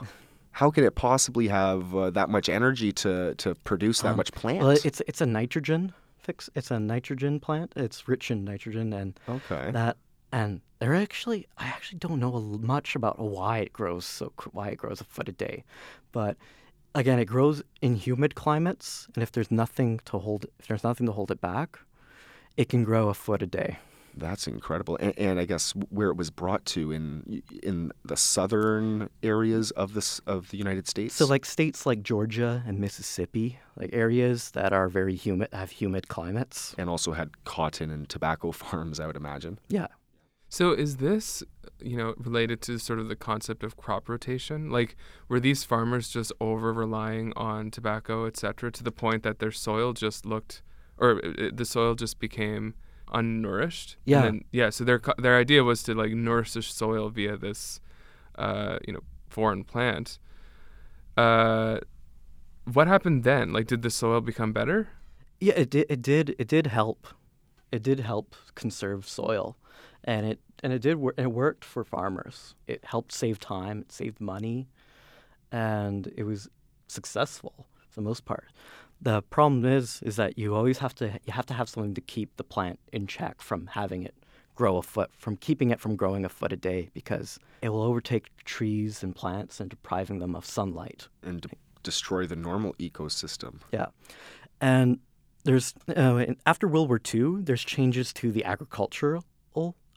How 0.52 0.70
could 0.70 0.84
it 0.84 0.94
possibly 0.96 1.48
have 1.48 1.94
uh, 1.94 2.10
that 2.10 2.28
much 2.28 2.48
energy 2.48 2.90
to, 2.92 3.34
to 3.36 3.54
produce 3.70 4.00
that 4.00 4.16
much 4.16 4.32
plant? 4.32 4.60
Um, 4.60 4.66
Well, 4.66 4.78
it's 4.84 5.00
it's 5.06 5.20
a 5.20 5.26
nitrogen 5.26 5.92
fix. 6.18 6.50
It's 6.54 6.70
a 6.70 6.80
nitrogen 6.80 7.38
plant. 7.40 7.72
It's 7.76 8.08
rich 8.08 8.30
in 8.30 8.44
nitrogen, 8.44 8.92
and 8.92 9.20
okay. 9.28 9.70
that 9.70 9.96
and 10.32 10.60
they're 10.78 10.94
actually 10.94 11.46
I 11.58 11.66
actually 11.66 11.98
don't 11.98 12.18
know 12.18 12.40
much 12.74 12.96
about 12.96 13.18
why 13.18 13.58
it 13.58 13.72
grows 13.72 14.04
so 14.04 14.32
why 14.52 14.68
it 14.70 14.78
grows 14.78 15.00
a 15.00 15.04
foot 15.04 15.28
a 15.28 15.32
day, 15.32 15.64
but 16.12 16.36
again, 16.94 17.18
it 17.18 17.26
grows 17.26 17.62
in 17.80 17.94
humid 17.94 18.34
climates, 18.34 19.06
and 19.14 19.22
if 19.22 19.30
there's 19.32 19.50
nothing 19.50 20.00
to 20.06 20.18
hold 20.18 20.46
if 20.58 20.66
there's 20.66 20.84
nothing 20.84 21.06
to 21.06 21.12
hold 21.12 21.30
it 21.30 21.40
back, 21.40 21.78
it 22.56 22.68
can 22.68 22.82
grow 22.84 23.08
a 23.08 23.14
foot 23.14 23.42
a 23.42 23.46
day. 23.46 23.78
That's 24.18 24.46
incredible. 24.46 24.96
And, 25.00 25.18
and 25.18 25.40
I 25.40 25.44
guess 25.44 25.72
where 25.90 26.08
it 26.08 26.16
was 26.16 26.30
brought 26.30 26.64
to 26.66 26.92
in 26.92 27.42
in 27.62 27.92
the 28.04 28.16
southern 28.16 29.10
areas 29.22 29.70
of 29.72 29.94
this 29.94 30.20
of 30.26 30.50
the 30.50 30.56
United 30.58 30.88
States. 30.88 31.14
So 31.14 31.26
like 31.26 31.44
states 31.44 31.86
like 31.86 32.02
Georgia 32.02 32.62
and 32.66 32.78
Mississippi, 32.78 33.58
like 33.76 33.90
areas 33.92 34.50
that 34.52 34.72
are 34.72 34.88
very 34.88 35.14
humid 35.14 35.48
have 35.52 35.70
humid 35.70 36.08
climates. 36.08 36.74
and 36.78 36.88
also 36.90 37.12
had 37.12 37.44
cotton 37.44 37.90
and 37.90 38.08
tobacco 38.08 38.52
farms, 38.62 39.00
I 39.00 39.06
would 39.06 39.16
imagine. 39.16 39.58
Yeah. 39.68 39.88
So 40.48 40.72
is 40.72 40.96
this, 40.96 41.42
you 41.80 41.96
know, 41.96 42.14
related 42.16 42.62
to 42.62 42.78
sort 42.78 42.98
of 42.98 43.08
the 43.08 43.16
concept 43.16 43.62
of 43.62 43.76
crop 43.76 44.08
rotation? 44.08 44.70
Like, 44.70 44.96
were 45.28 45.40
these 45.40 45.62
farmers 45.62 46.08
just 46.08 46.32
over 46.40 46.72
relying 46.72 47.32
on 47.36 47.70
tobacco, 47.70 48.24
et 48.24 48.36
cetera, 48.36 48.72
to 48.72 48.82
the 48.82 48.90
point 48.92 49.22
that 49.24 49.40
their 49.40 49.52
soil 49.52 49.92
just 49.92 50.24
looked, 50.24 50.62
or 50.96 51.20
uh, 51.24 51.50
the 51.52 51.66
soil 51.66 51.94
just 51.94 52.18
became 52.18 52.74
unnourished? 53.12 53.94
And 53.96 54.00
Yeah. 54.04 54.22
then- 54.22 54.44
yeah. 54.52 54.70
So 54.70 54.84
their 54.84 55.00
their 55.18 55.36
idea 55.36 55.64
was 55.64 55.82
to 55.84 55.94
like 55.94 56.12
nourish 56.12 56.52
the 56.52 56.62
soil 56.62 57.08
via 57.10 57.36
this, 57.36 57.80
uh, 58.36 58.78
you 58.86 58.92
know, 58.92 59.00
foreign 59.28 59.64
plant. 59.64 60.18
Uh, 61.16 61.78
what 62.64 62.86
happened 62.86 63.24
then? 63.24 63.52
Like, 63.52 63.66
did 63.66 63.82
the 63.82 63.90
soil 63.90 64.20
become 64.20 64.52
better? 64.52 64.88
Yeah, 65.40 65.54
it 65.56 65.70
did. 65.70 65.86
It 65.88 66.02
did. 66.02 66.34
It 66.38 66.48
did 66.48 66.66
help. 66.68 67.06
It 67.72 67.82
did 67.82 68.00
help 68.00 68.34
conserve 68.54 69.06
soil, 69.06 69.56
and 70.04 70.26
it 70.26 70.40
and 70.62 70.72
it 70.72 70.80
did. 70.82 70.96
Wor- 70.96 71.14
it 71.16 71.30
worked 71.32 71.64
for 71.64 71.84
farmers. 71.84 72.54
It 72.66 72.84
helped 72.84 73.12
save 73.12 73.38
time. 73.38 73.80
It 73.80 73.92
saved 73.92 74.20
money, 74.20 74.68
and 75.52 76.12
it 76.16 76.24
was 76.24 76.48
successful 76.88 77.66
for 77.88 77.94
the 77.94 78.00
most 78.02 78.24
part. 78.24 78.48
The 79.00 79.22
problem 79.22 79.64
is, 79.64 80.00
is 80.02 80.16
that 80.16 80.38
you 80.38 80.54
always 80.54 80.78
have 80.78 80.94
to 80.96 81.18
you 81.24 81.32
have 81.32 81.46
to 81.46 81.54
have 81.54 81.68
something 81.68 81.94
to 81.94 82.00
keep 82.00 82.36
the 82.36 82.44
plant 82.44 82.78
in 82.92 83.06
check 83.06 83.40
from 83.40 83.68
having 83.68 84.02
it 84.02 84.14
grow 84.54 84.76
a 84.76 84.82
foot, 84.82 85.10
from 85.16 85.36
keeping 85.36 85.70
it 85.70 85.78
from 85.80 85.94
growing 85.94 86.24
a 86.24 86.28
foot 86.28 86.52
a 86.52 86.56
day, 86.56 86.90
because 86.92 87.38
it 87.62 87.68
will 87.68 87.82
overtake 87.82 88.26
trees 88.44 89.04
and 89.04 89.14
plants 89.14 89.60
and 89.60 89.70
depriving 89.70 90.18
them 90.18 90.34
of 90.34 90.44
sunlight. 90.44 91.06
and 91.22 91.42
to 91.44 91.48
destroy 91.84 92.26
the 92.26 92.34
normal 92.36 92.74
ecosystem. 92.74 93.60
Yeah, 93.72 93.86
and 94.60 94.98
there's 95.44 95.74
uh, 95.96 96.24
after 96.44 96.66
World 96.66 96.88
War 96.88 97.00
II, 97.14 97.42
there's 97.42 97.62
changes 97.64 98.12
to 98.14 98.32
the 98.32 98.44
agricultural 98.44 99.24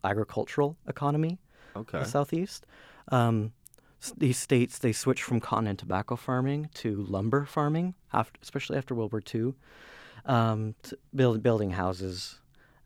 agricultural 0.04 0.78
economy 0.88 1.40
in 1.76 1.82
Okay. 1.82 2.00
the 2.00 2.06
southeast. 2.06 2.66
Um, 3.12 3.54
these 4.18 4.38
states 4.38 4.80
they 4.80 4.92
switched 4.92 5.24
from 5.24 5.40
cotton 5.40 5.68
and 5.68 5.78
tobacco 5.78 6.16
farming 6.16 6.70
to 6.76 7.04
lumber 7.04 7.46
farming, 7.46 7.94
after, 8.12 8.40
especially 8.42 8.78
after 8.78 8.96
World 8.96 9.12
War 9.12 9.22
II, 9.34 9.54
um, 10.26 10.76
to 10.84 10.98
build, 11.16 11.42
building 11.44 11.72
houses 11.72 12.40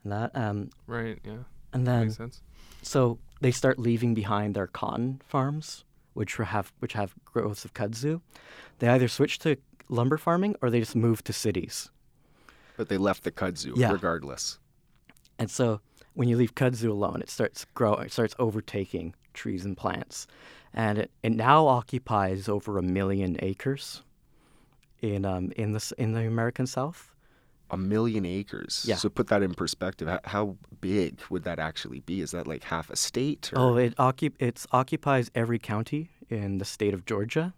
and 0.03 0.11
that. 0.11 0.31
Um, 0.35 0.69
Right. 0.87 1.19
Yeah. 1.23 1.43
and 1.73 1.87
then 1.87 2.05
Makes 2.07 2.17
sense. 2.17 2.41
so 2.81 3.17
they 3.41 3.51
start 3.51 3.79
leaving 3.79 4.13
behind 4.13 4.55
their 4.55 4.67
cotton 4.67 5.21
farms, 5.25 5.85
which 6.13 6.35
have 6.37 6.71
which 6.79 6.93
have 6.93 7.13
growths 7.25 7.65
of 7.65 7.73
kudzu. 7.73 8.21
They 8.79 8.87
either 8.87 9.07
switch 9.07 9.39
to 9.39 9.57
lumber 9.89 10.17
farming 10.17 10.55
or 10.61 10.69
they 10.69 10.79
just 10.79 10.95
move 10.95 11.23
to 11.25 11.33
cities. 11.33 11.89
But 12.77 12.89
they 12.89 12.97
left 12.97 13.23
the 13.23 13.31
kudzu 13.31 13.73
Yeah. 13.75 13.91
regardless. 13.91 14.59
And 15.39 15.49
so 15.51 15.79
when 16.13 16.27
you 16.29 16.37
leave 16.37 16.55
kudzu 16.55 16.89
alone, 16.89 17.21
it 17.21 17.29
starts 17.29 17.65
growing, 17.73 18.05
it 18.05 18.11
starts 18.11 18.35
overtaking 18.39 19.13
trees 19.35 19.65
and 19.65 19.77
plants, 19.77 20.25
and 20.73 20.97
it, 20.97 21.11
it 21.21 21.31
now 21.31 21.67
occupies 21.67 22.49
over 22.49 22.77
a 22.77 22.81
million 22.81 23.37
acres 23.41 24.01
in 25.01 25.25
um 25.25 25.51
in 25.55 25.73
the 25.73 25.93
in 25.97 26.13
the 26.13 26.25
American 26.25 26.65
South. 26.65 27.11
A 27.71 27.77
million 27.77 28.25
acres. 28.25 28.85
Yeah. 28.87 28.95
So 28.95 29.09
put 29.09 29.27
that 29.27 29.41
in 29.41 29.55
perspective. 29.55 30.07
How, 30.07 30.19
how 30.23 30.55
big 30.81 31.19
would 31.31 31.43
that 31.45 31.57
actually 31.57 32.01
be? 32.01 32.21
Is 32.21 32.31
that 32.31 32.45
like 32.45 32.63
half 32.63 32.91
a 32.91 32.95
state? 32.95 33.51
Or? 33.53 33.59
Oh, 33.59 33.75
it 33.75 33.95
occup- 33.97 34.35
it's 34.39 34.67
occupies 34.71 35.31
every 35.33 35.57
county 35.57 36.11
in 36.29 36.59
the 36.59 36.65
state 36.65 36.93
of 36.93 37.05
Georgia, 37.05 37.53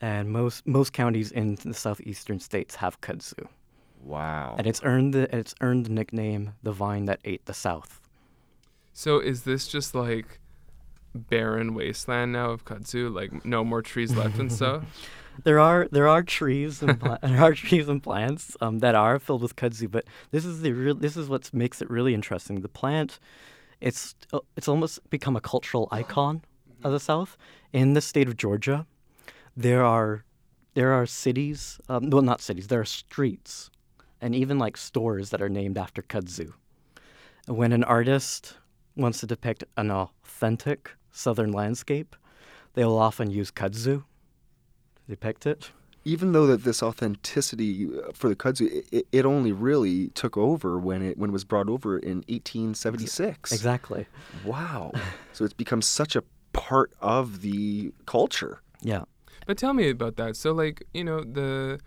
and 0.00 0.30
most 0.30 0.66
most 0.66 0.92
counties 0.92 1.30
in 1.30 1.56
the 1.56 1.74
southeastern 1.74 2.40
states 2.40 2.76
have 2.76 3.00
kudzu, 3.02 3.46
wow. 4.02 4.54
and 4.58 4.66
it's 4.66 4.80
earned 4.82 5.12
the 5.12 5.34
it's 5.36 5.54
earned 5.60 5.86
the 5.86 5.90
nickname 5.90 6.54
the 6.62 6.72
vine 6.72 7.04
that 7.04 7.20
ate 7.24 7.44
the 7.44 7.54
South. 7.54 8.00
So 8.92 9.20
is 9.20 9.42
this 9.42 9.68
just 9.68 9.94
like 9.94 10.40
barren 11.14 11.74
wasteland 11.74 12.32
now 12.32 12.50
of 12.50 12.64
kudzu? 12.64 13.12
Like 13.12 13.44
no 13.44 13.64
more 13.64 13.82
trees 13.82 14.14
left 14.14 14.38
and 14.38 14.52
so? 14.52 14.82
There 15.44 15.60
are 15.60 15.86
there 15.92 16.08
are 16.08 16.22
trees 16.22 16.82
and 16.82 16.98
pla- 16.98 17.18
there 17.22 17.42
are 17.42 17.54
trees 17.54 17.88
and 17.88 18.02
plants 18.02 18.56
um, 18.60 18.80
that 18.80 18.94
are 18.94 19.18
filled 19.18 19.42
with 19.42 19.54
kudzu, 19.54 19.90
but 19.90 20.04
this 20.32 20.44
is 20.44 20.62
the 20.62 20.72
real 20.72 20.94
this 20.94 21.16
is 21.16 21.28
what 21.28 21.52
makes 21.54 21.80
it 21.80 21.88
really 21.88 22.12
interesting. 22.12 22.60
The 22.60 22.68
plant, 22.68 23.20
it's 23.80 24.16
it's 24.56 24.66
almost 24.66 25.08
become 25.10 25.36
a 25.36 25.40
cultural 25.40 25.88
icon 25.92 26.42
of 26.82 26.92
the 26.92 27.00
South. 27.00 27.36
In 27.72 27.94
the 27.94 28.00
state 28.00 28.26
of 28.26 28.36
Georgia, 28.36 28.86
there 29.56 29.84
are 29.84 30.24
there 30.74 30.92
are 30.92 31.06
cities, 31.06 31.80
um, 31.88 32.10
well 32.10 32.22
not 32.22 32.40
cities, 32.40 32.66
there 32.66 32.80
are 32.80 32.84
streets, 32.84 33.70
and 34.20 34.34
even 34.34 34.58
like 34.58 34.76
stores 34.76 35.30
that 35.30 35.42
are 35.42 35.48
named 35.48 35.78
after 35.78 36.02
kudzu. 36.02 36.52
When 37.46 37.72
an 37.72 37.84
artist 37.84 38.56
wants 38.96 39.20
to 39.20 39.26
depict 39.26 39.64
an 39.76 39.90
authentic 39.90 40.90
Southern 41.18 41.50
landscape, 41.52 42.14
they 42.74 42.84
will 42.84 42.98
often 42.98 43.30
use 43.30 43.50
kudzu 43.50 44.04
depict 45.08 45.46
it. 45.46 45.72
Even 46.04 46.32
though 46.32 46.46
that 46.46 46.64
this 46.64 46.82
authenticity 46.82 47.88
uh, 47.88 48.12
for 48.14 48.28
the 48.28 48.36
kudzu, 48.36 48.84
it, 48.92 49.06
it 49.10 49.26
only 49.26 49.50
really 49.50 50.08
took 50.08 50.36
over 50.36 50.78
when 50.78 51.02
it 51.02 51.18
when 51.18 51.30
it 51.30 51.32
was 51.32 51.44
brought 51.44 51.68
over 51.68 51.98
in 51.98 52.18
1876. 52.28 53.52
Exactly. 53.52 54.06
Wow. 54.44 54.92
so 55.32 55.44
it's 55.44 55.52
become 55.52 55.82
such 55.82 56.14
a 56.14 56.22
part 56.52 56.92
of 57.00 57.42
the 57.42 57.92
culture. 58.06 58.60
Yeah. 58.80 59.04
But 59.46 59.58
tell 59.58 59.72
me 59.72 59.90
about 59.90 60.16
that. 60.16 60.36
So 60.36 60.52
like, 60.52 60.84
you 60.94 61.04
know, 61.04 61.22
the 61.24 61.80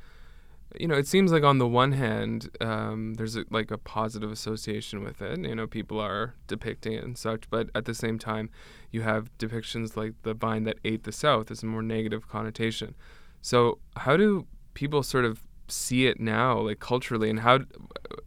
you 0.80 0.88
know, 0.88 0.96
it 0.96 1.08
seems 1.08 1.32
like 1.32 1.44
on 1.44 1.58
the 1.58 1.68
one 1.68 1.94
hand, 1.94 2.50
um, 2.62 3.16
there's 3.16 3.36
a, 3.36 3.46
like 3.50 3.72
a 3.72 3.78
positive 3.78 4.32
association 4.32 5.04
with 5.04 5.22
it. 5.22 5.40
You 5.40 5.56
know, 5.56 5.68
people 5.68 6.00
are 6.00 6.36
depicting 6.48 6.94
it 6.94 7.04
and 7.04 7.18
such, 7.18 7.50
but 7.50 7.70
at 7.76 7.86
the 7.86 7.94
same 7.94 8.18
time, 8.18 8.50
you 8.92 9.02
have 9.02 9.36
depictions 9.38 9.98
like 9.98 10.14
the 10.24 10.34
vine 10.34 10.64
that 10.64 10.78
ate 10.84 11.04
the 11.04 11.12
South 11.12 11.52
as 11.52 11.64
a 11.64 11.66
more 11.66 11.82
negative 11.82 12.28
connotation. 12.28 12.96
So 13.42 13.80
how 13.98 14.18
do 14.18 14.48
people 14.74 15.04
sort 15.04 15.26
of 15.26 15.44
see 15.68 16.08
it 16.08 16.20
now, 16.20 16.60
like 16.60 16.80
culturally, 16.80 17.30
and 17.30 17.42
how, 17.42 17.60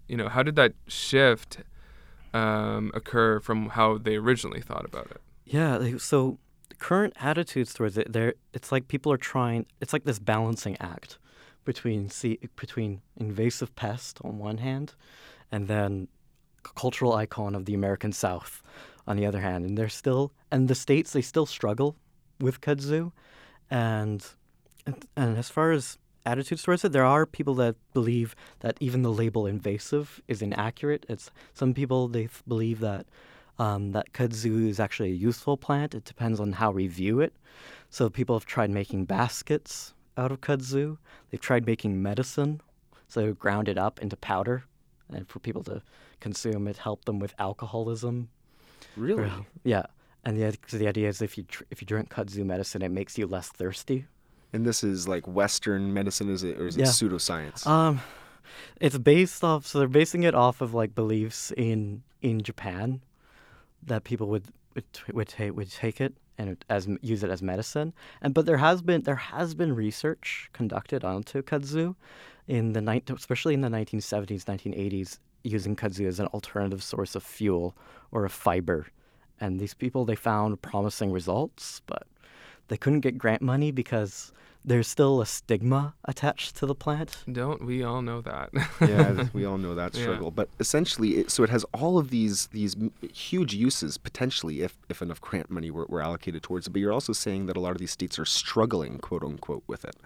you 0.09 0.17
know, 0.17 0.29
how 0.29 0.43
did 0.43 0.57
that 0.57 0.75
shift 0.87 1.59
um, 2.33 2.91
occur 2.95 3.41
from 3.41 3.71
how 3.71 3.99
they 3.99 4.17
originally 4.17 4.61
thought 4.61 4.85
about 4.85 5.07
it? 5.11 5.21
Yeah. 5.45 5.77
like, 5.77 6.01
So 6.01 6.39
current 6.79 7.15
attitudes 7.21 7.73
towards 7.73 7.97
it, 7.97 8.13
there, 8.13 8.35
it's 8.53 8.73
like 8.73 8.89
people 8.89 9.13
are 9.13 9.19
trying. 9.19 9.67
It's 9.81 9.93
like 9.93 10.05
this 10.05 10.19
balancing 10.19 10.77
act 10.81 11.19
between 11.64 12.09
see 12.09 12.38
between 12.56 13.00
invasive 13.16 13.75
pest 13.76 14.21
on 14.23 14.38
one 14.38 14.59
hand, 14.59 14.94
and 15.50 15.68
then 15.68 16.09
cultural 16.62 17.12
icon 17.12 17.54
of 17.54 17.64
the 17.64 17.75
American 17.75 18.12
South 18.12 18.62
on 19.06 19.16
the 19.16 19.26
other 19.26 19.40
hand. 19.40 19.64
And 19.64 19.76
they're 19.76 19.88
still 19.88 20.33
and 20.50 20.68
the 20.68 20.75
states 20.75 21.12
they 21.12 21.23
still 21.23 21.47
struggle 21.47 21.97
with 22.40 22.61
kudzu, 22.61 23.12
and 23.71 24.26
and, 25.16 25.38
as 25.38 25.49
far 25.49 25.73
as 25.73 25.99
attitudes 26.26 26.62
towards 26.62 26.85
it, 26.85 26.92
there 26.92 27.04
are 27.04 27.26
people 27.26 27.54
that 27.54 27.76
believe 27.92 28.35
that 28.61 28.76
even 28.80 29.02
the 29.02 29.12
label 29.12 29.47
invasive 29.47 30.21
is 30.28 30.42
inaccurate. 30.42 31.06
It's 31.09 31.30
some 31.52 31.75
people 31.75 32.09
they 32.09 32.28
believe 32.47 32.80
that 32.80 33.06
um, 33.59 33.92
that 33.92 34.12
kudzu 34.12 34.68
is 34.68 34.80
actually 34.80 35.11
a 35.11 35.14
useful 35.14 35.56
plant. 35.56 35.94
It 35.94 36.04
depends 36.04 36.40
on 36.40 36.52
how 36.52 36.71
we 36.73 36.87
view 36.87 37.21
it. 37.21 37.35
So 37.88 38.11
people 38.11 38.37
have 38.37 38.47
tried 38.47 38.71
making 38.71 39.04
baskets 39.04 39.94
out 40.16 40.30
of 40.33 40.40
kudzu. 40.40 40.99
They've 41.30 41.40
tried 41.40 41.66
making 41.66 42.02
medicine, 42.02 42.61
so 43.09 43.21
they 43.26 43.33
ground 43.33 43.68
it 43.68 43.78
up 43.78 44.00
into 44.00 44.16
powder, 44.16 44.64
and 45.12 45.28
for 45.28 45.38
people 45.38 45.62
to 45.64 45.83
consume. 46.21 46.66
It 46.68 46.78
helped 46.78 47.04
them 47.06 47.18
with 47.18 47.35
alcoholism. 47.38 48.28
Really? 48.97 49.30
Yeah, 49.64 49.87
and 50.25 50.37
the 50.37 50.56
so 50.66 50.78
the 50.78 50.88
idea 50.88 51.09
is 51.09 51.21
if 51.23 51.37
you 51.37 51.44
tr- 51.44 51.64
if 51.71 51.80
you 51.80 51.87
drink 51.87 52.11
kudzu 52.11 52.44
medicine, 52.44 52.83
it 52.83 52.90
makes 52.90 53.18
you 53.18 53.26
less 53.26 53.49
thirsty. 53.49 54.06
And 54.52 54.64
this 54.64 54.85
is 54.85 55.09
like 55.09 55.26
Western 55.26 55.92
medicine, 55.92 56.30
is 56.30 56.44
it, 56.44 56.61
or 56.61 56.68
is 56.68 56.76
it 56.76 56.80
Yeah. 56.83 56.87
pseudoscience? 56.87 57.66
Um, 57.66 58.00
it's 58.80 58.97
based 58.99 59.42
off. 59.42 59.66
So 59.66 59.80
they're 59.80 59.88
basing 59.88 60.23
it 60.23 60.35
off 60.35 60.61
of 60.61 60.73
like 60.75 60.94
beliefs 60.94 61.50
in 61.56 62.02
in 62.23 62.40
Japan 62.42 63.00
that 63.83 64.04
people 64.04 64.28
would 64.28 64.44
would 64.75 64.92
t- 64.92 65.12
would 65.12 65.35
would 65.56 65.71
take 65.73 66.00
it 66.00 66.14
and 66.38 66.64
as 66.69 66.88
use 67.00 67.23
it 67.23 67.31
as 67.31 67.43
medicine. 67.43 67.93
And 68.21 68.35
but 68.35 68.47
there 68.47 68.59
has 68.59 68.83
been 68.83 69.03
there 69.03 69.17
has 69.17 69.55
been 69.55 69.75
research 69.75 70.50
conducted 70.53 71.05
onto 71.05 71.43
kudzu 71.43 71.95
in 72.47 72.73
the 72.73 72.81
night, 72.81 73.11
especially 73.11 73.55
in 73.55 73.62
the 73.62 73.69
1970s, 73.69 74.45
1980s, 74.45 75.19
using 75.43 75.76
kudzu 75.76 76.07
as 76.07 76.21
an 76.21 76.26
alternative 76.29 76.83
source 76.83 77.14
of 77.14 77.23
fuel 77.23 77.76
or 78.11 78.25
a 78.25 78.31
fiber. 78.31 78.87
And 79.41 79.59
these 79.59 79.75
people 79.75 80.05
they 80.05 80.17
found 80.17 80.62
promising 80.62 81.12
results, 81.12 81.83
but 81.87 82.07
they 82.68 82.76
couldn't 82.76 83.00
get 83.00 83.18
grant 83.18 83.42
money 83.42 83.71
because 83.71 84.33
there's 84.66 84.88
still 84.88 85.21
a 85.21 85.26
stigma 85.26 85.94
attached 86.06 86.56
to 86.56 86.64
the 86.64 86.75
plant. 86.75 87.18
Don't 87.30 87.66
we 87.66 87.83
all 87.83 88.00
know 88.00 88.23
that? 88.23 88.49
yeah, 88.80 89.26
we 89.35 89.44
all 89.44 89.59
know 89.59 89.75
that 89.75 89.94
Yeah. 89.94 90.02
struggle. 90.04 90.30
But 90.30 90.49
essentially, 90.59 91.16
it, 91.18 91.30
so 91.30 91.42
it 91.42 91.50
has 91.50 91.64
all 91.75 91.99
of 91.99 92.09
these 92.09 92.47
these 92.47 92.75
huge 93.12 93.54
uses 93.54 93.99
potentially 93.99 94.62
if, 94.62 94.78
if 94.88 95.02
enough 95.02 95.21
grant 95.21 95.50
money 95.50 95.71
were, 95.71 95.85
were 95.90 96.00
allocated 96.00 96.42
towards 96.42 96.66
it. 96.66 96.71
But 96.71 96.80
you're 96.80 96.92
also 96.92 97.12
saying 97.12 97.44
that 97.47 97.56
a 97.59 97.61
lot 97.61 97.73
of 97.73 97.78
these 97.78 97.90
states 97.92 98.18
are 98.18 98.25
struggling, 98.25 98.99
quote 98.99 99.23
unquote, 99.23 99.64
with 99.66 99.85
it. 99.85 99.97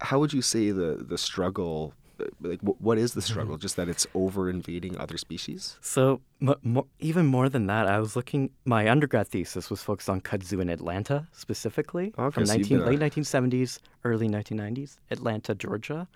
How 0.00 0.20
would 0.20 0.32
you 0.32 0.42
say 0.42 0.70
the 0.70 1.04
the 1.08 1.18
struggle? 1.18 1.92
Like, 2.40 2.60
wh- 2.60 2.80
what 2.80 2.96
is 2.98 3.14
the 3.14 3.22
struggle? 3.22 3.56
Just 3.56 3.76
that 3.76 3.88
it's 3.88 4.06
over 4.14 4.48
invading 4.48 4.96
other 4.98 5.16
species? 5.16 5.76
So, 5.80 6.20
m- 6.40 6.54
mo- 6.62 6.86
even 7.00 7.26
more 7.26 7.48
than 7.48 7.66
that, 7.66 7.86
I 7.88 7.98
was 7.98 8.14
looking. 8.16 8.50
My 8.64 8.88
undergrad 8.88 9.28
thesis 9.28 9.68
was 9.70 9.82
focused 9.82 10.08
on 10.08 10.20
kudzu 10.20 10.60
in 10.60 10.68
Atlanta 10.68 11.26
specifically, 11.32 12.12
Okay, 12.18 12.32
from 12.34 12.46
so 12.46 12.54
you've 12.54 12.70
19, 12.70 12.80
a- 12.80 12.86
late 12.86 13.00
1970s, 13.00 13.80
early 14.04 14.28
1990s, 14.28 14.98
Atlanta, 15.10 15.54
Georgia, 15.54 16.06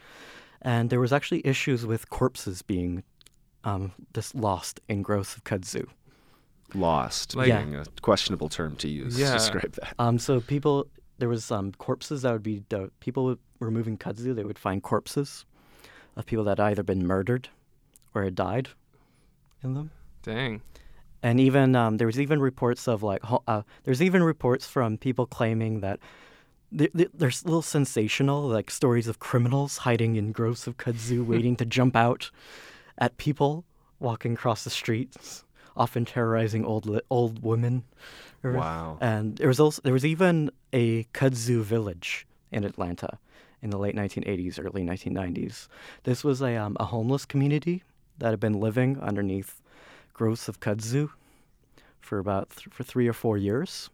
and 0.63 0.91
there 0.91 1.01
was 1.01 1.13
actually 1.13 1.45
issues 1.47 1.85
with 1.87 2.09
corpses 2.11 2.63
being 2.63 3.03
um, 3.65 3.91
just 4.15 4.35
lost 4.35 4.81
in 4.89 5.03
growth 5.03 5.37
of 5.37 5.45
kudzu. 5.45 5.87
Lost, 6.75 7.35
Like- 7.35 7.47
being 7.53 7.75
a 7.75 7.85
questionable 8.03 8.49
term 8.49 8.77
to 8.77 8.89
use 8.89 9.19
Yeah. 9.19 9.29
to 9.33 9.39
describe 9.39 9.73
that. 9.73 9.95
Um, 9.99 10.19
so 10.19 10.41
people, 10.41 10.87
there 11.19 11.29
was 11.29 11.51
um, 11.51 11.73
corpses 11.73 12.23
that 12.23 12.33
would 12.33 12.43
be 12.43 12.61
do- 12.69 12.91
people 13.01 13.25
would- 13.25 13.39
were 13.59 13.71
moving 13.71 13.97
kudzu. 13.99 14.35
They 14.35 14.45
would 14.45 14.59
find 14.59 14.83
corpses 14.83 15.45
of 16.19 16.27
people 16.27 16.45
that 16.45 16.59
had 16.59 16.67
either 16.71 16.83
been 16.83 17.07
murdered 17.07 17.49
or 18.15 18.25
had 18.25 18.35
died 18.35 18.69
in 19.63 19.73
them. 19.75 19.91
Dang. 20.23 20.61
and 21.23 21.41
even 21.41 21.75
um, 21.75 21.97
there 21.97 22.07
was 22.07 22.21
even 22.21 22.41
reports 22.41 22.87
of 22.87 23.03
like 23.03 23.23
uh, 23.47 23.63
there's 23.85 24.03
even 24.03 24.23
reports 24.23 24.67
from 24.67 24.99
people 24.99 25.25
claiming 25.27 25.81
that 25.81 25.99
th- 26.77 26.93
th- 26.93 27.11
there's 27.15 27.45
little 27.45 27.63
sensational 27.63 28.43
like 28.43 28.71
stories 28.71 29.09
of 29.09 29.19
criminals 29.19 29.79
hiding 29.79 30.17
in 30.17 30.33
groves 30.33 30.67
of 30.67 30.77
kudzu 30.77 31.25
waiting 31.33 31.57
to 31.57 31.65
jump 31.65 31.97
out 31.97 32.31
at 32.99 33.17
people 33.17 33.65
walking 34.01 34.35
across 34.35 34.65
the 34.65 34.71
streets 34.71 35.45
often 35.77 36.05
terrorizing 36.05 36.65
old 36.65 36.85
old 37.11 37.43
women 37.43 37.85
Wow. 38.45 38.99
and 39.01 39.37
there 39.39 39.49
was 39.49 39.59
also 39.61 39.81
there 39.83 39.93
was 39.93 40.05
even 40.07 40.51
a 40.73 41.05
kudzu 41.15 41.63
village 41.63 42.27
in 42.53 42.65
Atlanta 42.65 43.19
in 43.63 43.71
the 43.71 43.79
late 43.79 43.95
1980s 43.95 44.59
early 44.59 44.83
1990s 44.83 45.69
this 46.05 46.23
was 46.25 46.41
a, 46.43 46.57
um, 46.57 46.77
a 46.79 46.87
homeless 46.87 47.25
community 47.25 47.83
that 48.19 48.31
had 48.31 48.41
been 48.41 48.61
living 48.61 48.99
underneath 49.01 49.61
growths 50.13 50.49
of 50.49 50.61
kudzu 50.61 51.11
for 52.01 52.19
about 52.19 52.51
th- 52.51 52.69
for 52.71 52.83
three 52.85 53.07
or 53.07 53.13
four 53.13 53.37
years. 53.37 53.91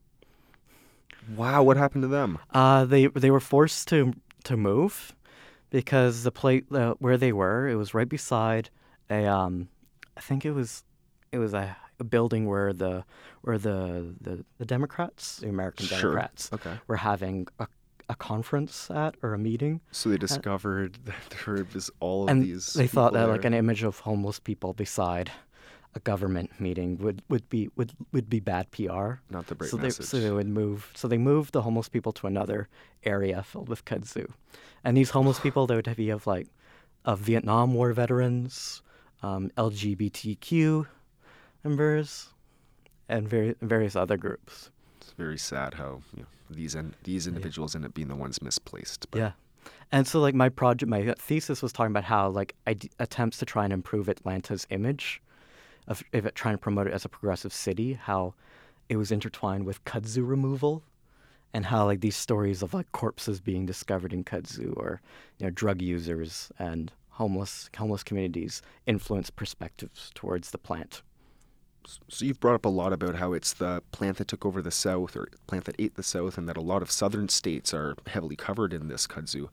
Wow, 1.37 1.62
what 1.62 1.77
happened 1.77 2.03
to 2.03 2.09
them? 2.09 2.38
Uh, 2.50 2.85
they 2.85 3.07
they 3.07 3.31
were 3.31 3.40
forced 3.40 3.88
to 3.88 4.12
to 4.44 4.57
move 4.57 5.14
because 5.70 6.22
the 6.22 6.31
place 6.31 6.64
uh, 6.72 6.94
where 6.98 7.16
they 7.16 7.33
were 7.33 7.66
it 7.68 7.77
was 7.77 7.94
right 7.94 8.09
beside 8.09 8.68
a 9.11 9.27
um, 9.27 9.68
I 10.16 10.20
think 10.20 10.44
it 10.44 10.53
was 10.53 10.85
it 11.33 11.38
was 11.38 11.55
a, 11.55 11.77
a 11.98 12.05
building 12.05 12.46
where 12.46 12.72
the 12.72 13.05
where 13.42 13.59
the, 13.59 14.14
the 14.20 14.44
the 14.59 14.66
Democrats 14.66 15.38
the 15.38 15.48
American 15.48 15.87
Sure. 15.87 15.98
Democrats 15.98 16.50
Okay. 16.53 16.79
were 16.87 16.96
having 16.96 17.46
a, 17.59 17.66
a 18.09 18.14
conference 18.14 18.90
at 18.90 19.17
or 19.23 19.33
a 19.35 19.38
meeting 19.38 19.81
So 19.90 20.11
they 20.11 20.19
discovered 20.19 20.99
that 21.05 21.37
there 21.47 21.67
was 21.73 21.90
all 22.01 22.25
of 22.25 22.31
and 22.31 22.43
these. 22.43 22.75
they 22.75 22.87
thought 22.87 23.12
that 23.14 23.29
like 23.29 23.45
an 23.45 23.55
image 23.55 23.83
of 23.83 24.01
homeless 24.01 24.38
people 24.38 24.75
beside 24.75 25.31
a 25.95 26.01
government 26.01 26.51
meeting 26.61 26.99
would, 26.99 27.23
would 27.29 27.49
be 27.49 27.71
would, 27.77 27.93
would 28.12 28.29
be 28.29 28.40
bad 28.40 28.71
PR. 28.73 29.23
Not 29.31 29.47
the 29.47 29.55
right 29.55 29.71
so 29.71 29.77
message. 29.77 29.99
They, 29.99 30.19
so 30.19 30.21
they 30.21 30.31
would 30.31 30.49
move. 30.49 30.90
So 30.95 31.07
they 31.09 31.19
moved 31.19 31.53
the 31.53 31.62
homeless 31.62 31.88
people 31.88 32.12
to 32.14 32.27
another 32.27 32.69
area 33.05 33.43
filled 33.43 33.69
with 33.69 33.85
kudzu, 33.85 34.29
and 34.83 34.97
these 34.97 35.11
homeless 35.11 35.38
people 35.47 35.67
they 35.67 35.77
would 35.77 35.97
be 35.97 36.11
of 36.11 36.27
like 36.27 36.49
of 37.05 37.21
Vietnam 37.21 37.75
War 37.75 37.93
veterans, 37.93 38.83
um, 39.23 39.51
LGBTQ 39.57 40.87
members, 41.62 42.29
and 43.09 43.29
vari- 43.29 43.55
various 43.62 43.95
other 43.97 44.17
groups. 44.17 44.71
It's 45.01 45.12
very 45.12 45.38
sad 45.38 45.75
how 45.75 46.03
you 46.17 46.23
know, 46.23 46.29
these 46.55 46.77
en- 46.77 46.95
these 47.05 47.27
individuals 47.27 47.75
end 47.75 47.85
up 47.85 47.95
being 47.95 48.09
the 48.09 48.17
ones 48.17 48.40
misplaced. 48.43 49.11
But 49.11 49.19
Yeah. 49.19 49.33
And 49.93 50.07
so, 50.07 50.21
like, 50.21 50.35
my 50.35 50.49
project, 50.49 50.90
my 50.90 51.07
uh, 51.07 51.14
thesis 51.19 51.62
was 51.62 51.73
talking 51.73 51.90
about 51.90 52.05
how, 52.05 52.29
like, 52.29 52.55
ide- 52.67 52.90
attempts 52.99 53.38
to 53.38 53.47
try 53.47 53.64
and 53.64 53.73
improve 53.73 54.09
Atlanta's 54.09 54.67
image, 54.71 55.23
of, 55.87 56.03
of 56.12 56.27
it 56.27 56.35
trying 56.35 56.55
to 56.55 56.59
promote 56.59 56.87
it 56.87 56.93
as 56.93 57.05
a 57.05 57.09
progressive 57.09 57.53
city, 57.53 57.95
how 57.95 58.35
it 58.88 58.97
was 58.97 59.11
intertwined 59.11 59.64
with 59.64 59.85
kudzu 59.85 60.27
removal, 60.27 60.83
and 61.55 61.67
how, 61.67 61.85
like, 61.87 62.01
these 62.01 62.17
stories 62.17 62.62
of, 62.62 62.75
like, 62.75 62.90
corpses 62.93 63.40
being 63.40 63.64
discovered 63.64 64.12
in 64.12 64.25
kudzu 64.25 64.77
or, 64.77 65.01
you 65.38 65.47
know, 65.47 65.51
drug 65.51 65.81
users 65.81 66.51
and 66.59 66.93
homeless 67.11 67.71
homeless 67.77 68.03
communities 68.03 68.61
influence 68.87 69.31
perspectives 69.31 70.11
towards 70.14 70.51
the 70.51 70.59
plant. 70.59 71.03
So 72.09 72.25
you've 72.25 72.40
brought 72.40 72.55
up 72.55 72.64
a 72.64 72.68
lot 72.70 72.92
about 72.92 73.16
how 73.16 73.33
it's 73.33 73.53
the 73.53 73.83
plant 73.92 74.16
that 74.18 74.29
took 74.29 74.47
over 74.47 74.62
the 74.62 74.70
South 74.70 75.16
or 75.16 75.29
plant 75.47 75.64
that 75.64 75.77
ate 75.79 75.97
the 75.97 76.03
South, 76.03 76.38
and 76.38 76.49
that 76.49 76.57
a 76.57 76.61
lot 76.62 76.83
of 76.83 76.90
southern 76.90 77.29
states 77.29 77.75
are 77.75 77.94
heavily 78.07 78.37
covered 78.37 78.73
in 78.73 78.88
this 78.88 79.07
kudzu. 79.07 79.49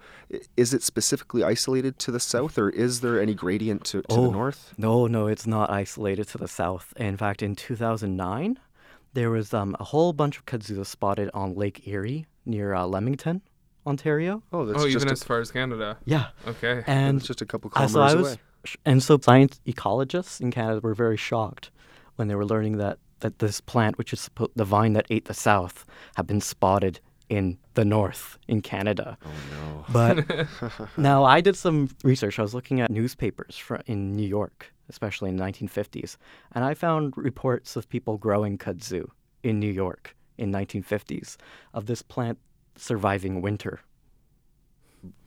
Is 0.56 0.74
it 0.74 0.84
specifically 0.84 1.44
isolated 1.44 2.00
to 2.00 2.12
the 2.12 2.20
South, 2.20 2.58
or 2.58 2.70
is 2.70 3.02
there 3.02 3.20
any 3.22 3.34
gradient 3.34 3.84
to, 3.86 4.02
to 4.04 4.08
the 4.08 4.22
Oh. 4.22 4.32
North? 4.32 4.74
No, 4.78 5.08
no, 5.08 5.28
it's 5.28 5.46
not 5.48 5.70
isolated 5.70 6.28
to 6.30 6.38
the 6.38 6.48
south. 6.48 6.94
In 6.96 7.18
fact, 7.18 7.42
in 7.42 7.56
2009, 7.56 8.58
there 9.14 9.30
was 9.30 9.54
um, 9.54 9.76
a 9.80 9.84
whole 9.84 10.14
bunch 10.14 10.38
of 10.38 10.46
kudzu 10.46 10.86
spotted 10.86 11.30
on 11.34 11.54
Lake 11.56 11.86
Erie 11.88 12.28
near 12.46 12.74
uh, 12.74 12.86
Leamington, 12.86 13.42
Ontario. 13.86 14.42
Oh, 14.54 14.66
that's 14.66 14.80
oh, 14.80 14.86
just 14.86 14.96
even 14.98 15.10
a, 15.10 15.12
as 15.12 15.24
far 15.24 15.40
as 15.42 15.52
Canada. 15.52 15.98
Yeah, 16.06 16.28
Okay. 16.48 16.84
and 16.88 17.18
that's 17.18 17.28
just 17.28 17.42
a 17.42 17.46
couple 17.46 17.72
uh, 17.76 17.88
kilometers 17.88 17.94
so 17.94 18.02
I 18.02 18.16
was, 18.16 18.28
away. 18.34 18.40
and 18.86 19.04
so 19.04 19.20
science 19.22 19.60
ecologists 19.68 20.40
in 20.40 20.52
Canada 20.52 20.80
were 20.82 20.94
very 20.94 21.18
shocked 21.18 21.72
when 22.22 22.28
they 22.28 22.36
were 22.36 22.46
learning 22.46 22.78
that 22.78 23.00
that 23.22 23.40
this 23.40 23.60
plant, 23.60 23.98
which 23.98 24.14
is 24.14 24.30
the 24.56 24.64
vine 24.64 24.94
that 24.94 25.08
ate 25.10 25.26
the 25.26 25.34
south, 25.34 25.86
had 26.16 26.28
been 26.28 26.40
spotted 26.40 27.00
in 27.30 27.58
the 27.74 27.84
north 27.84 28.38
in 28.48 28.62
Canada. 28.62 29.18
Oh 29.26 29.30
no. 29.56 29.86
But 29.90 30.48
now 30.98 31.24
I 31.24 31.42
did 31.42 31.56
some 31.56 31.90
research. 32.04 32.38
I 32.38 32.44
was 32.44 32.54
looking 32.54 32.80
at 32.80 32.92
newspapers 32.92 33.58
fr 33.58 33.78
in 33.88 34.16
New 34.16 34.28
York, 34.28 34.72
especially 34.88 35.30
in 35.32 35.38
the 35.38 35.44
1950s, 35.44 36.18
and 36.52 36.64
I 36.64 36.76
found 36.76 37.18
reports 37.18 37.76
of 37.76 37.90
people 37.90 38.20
growing 38.20 38.60
kudzu 38.60 39.10
in 39.42 39.60
New 39.60 39.74
York 39.84 40.16
in 40.38 40.52
1950s 40.52 41.38
of 41.74 41.88
this 41.88 42.04
plant 42.04 42.38
surviving 42.76 43.42
winter. 43.42 43.82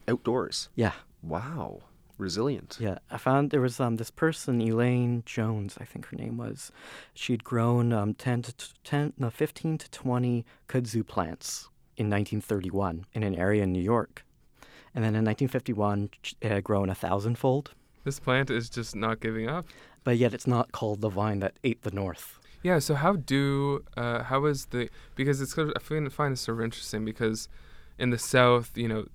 Outdoors. 0.07 0.69
Yeah, 0.77 0.93
Wow. 1.23 1.81
Resilient. 2.19 2.77
yeah. 2.81 2.99
I 3.11 3.19
found 3.19 3.51
there 3.51 3.61
was 3.61 3.81
um 3.81 3.97
this 3.97 4.11
person, 4.11 4.61
Elaine 4.61 5.23
Jones, 5.27 5.77
I 5.81 5.85
think 5.85 6.07
her 6.07 6.17
name 6.17 6.37
was. 6.37 6.71
She'd 7.15 7.43
grown 7.45 7.93
um 7.93 8.15
10 8.15 8.43
to 8.43 8.53
t- 8.57 8.67
10, 8.85 9.15
no, 9.19 9.31
15 9.31 9.79
to 9.79 9.91
20 9.91 10.45
kudzu 10.69 11.07
plants 11.07 11.69
in 11.97 12.11
1931 12.11 13.07
in 13.15 13.23
an 13.23 13.35
area 13.35 13.63
in 13.63 13.73
New 13.73 13.83
York. 13.83 14.25
And 14.95 15.03
then 15.05 15.15
in 15.17 15.25
1951, 15.25 16.11
it 16.41 16.51
had 16.53 16.63
grown 16.63 16.89
a 16.89 16.95
thousandfold. 16.95 17.73
This 18.05 18.21
plant 18.21 18.51
is 18.51 18.69
just 18.71 18.95
not 18.95 19.19
giving 19.21 19.49
up. 19.49 19.67
but 20.05 20.17
yet 20.19 20.35
it's 20.35 20.47
not 20.47 20.71
called 20.73 21.01
the 21.01 21.09
vine 21.09 21.41
that 21.41 21.55
ate 21.65 21.83
the 21.83 21.91
north. 21.91 22.39
Yeah. 22.63 22.79
So 22.79 22.95
how 22.95 23.15
do 23.17 23.83
uh, 23.97 24.23
how 24.25 24.45
is 24.47 24.67
the 24.67 24.89
because 25.17 25.41
it's 25.41 25.55
sort 25.55 25.69
of, 25.69 25.75
I 25.77 25.81
find, 25.81 26.13
find 26.13 26.33
it 26.35 26.37
sort 26.37 26.59
of 26.59 26.65
interesting 26.65 27.05
because 27.05 27.49
in 27.99 28.11
the 28.11 28.19
South, 28.19 28.71
you 28.77 28.89
know, 28.89 29.07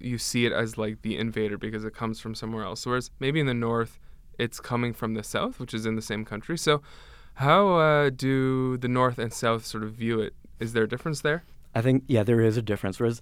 you 0.00 0.18
see 0.18 0.46
it 0.46 0.52
as 0.52 0.78
like 0.78 1.02
the 1.02 1.16
invader 1.16 1.58
because 1.58 1.84
it 1.84 1.94
comes 1.94 2.20
from 2.20 2.34
somewhere 2.34 2.64
else. 2.64 2.86
Whereas 2.86 3.10
maybe 3.20 3.40
in 3.40 3.46
the 3.46 3.54
North, 3.54 3.98
it's 4.38 4.60
coming 4.60 4.92
from 4.92 5.14
the 5.14 5.22
South, 5.22 5.58
which 5.58 5.74
is 5.74 5.86
in 5.86 5.96
the 5.96 6.02
same 6.02 6.24
country. 6.24 6.56
So 6.58 6.82
how 7.34 7.74
uh, 7.76 8.10
do 8.10 8.76
the 8.76 8.88
North 8.88 9.18
and 9.18 9.32
South 9.32 9.64
sort 9.66 9.82
of 9.84 9.92
view 9.92 10.20
it? 10.20 10.34
Is 10.60 10.72
there 10.72 10.84
a 10.84 10.88
difference 10.88 11.20
there? 11.22 11.44
I 11.74 11.82
think 11.82 12.04
yeah, 12.08 12.22
there 12.22 12.40
is 12.40 12.56
a 12.56 12.62
difference. 12.62 12.98
Whereas 12.98 13.20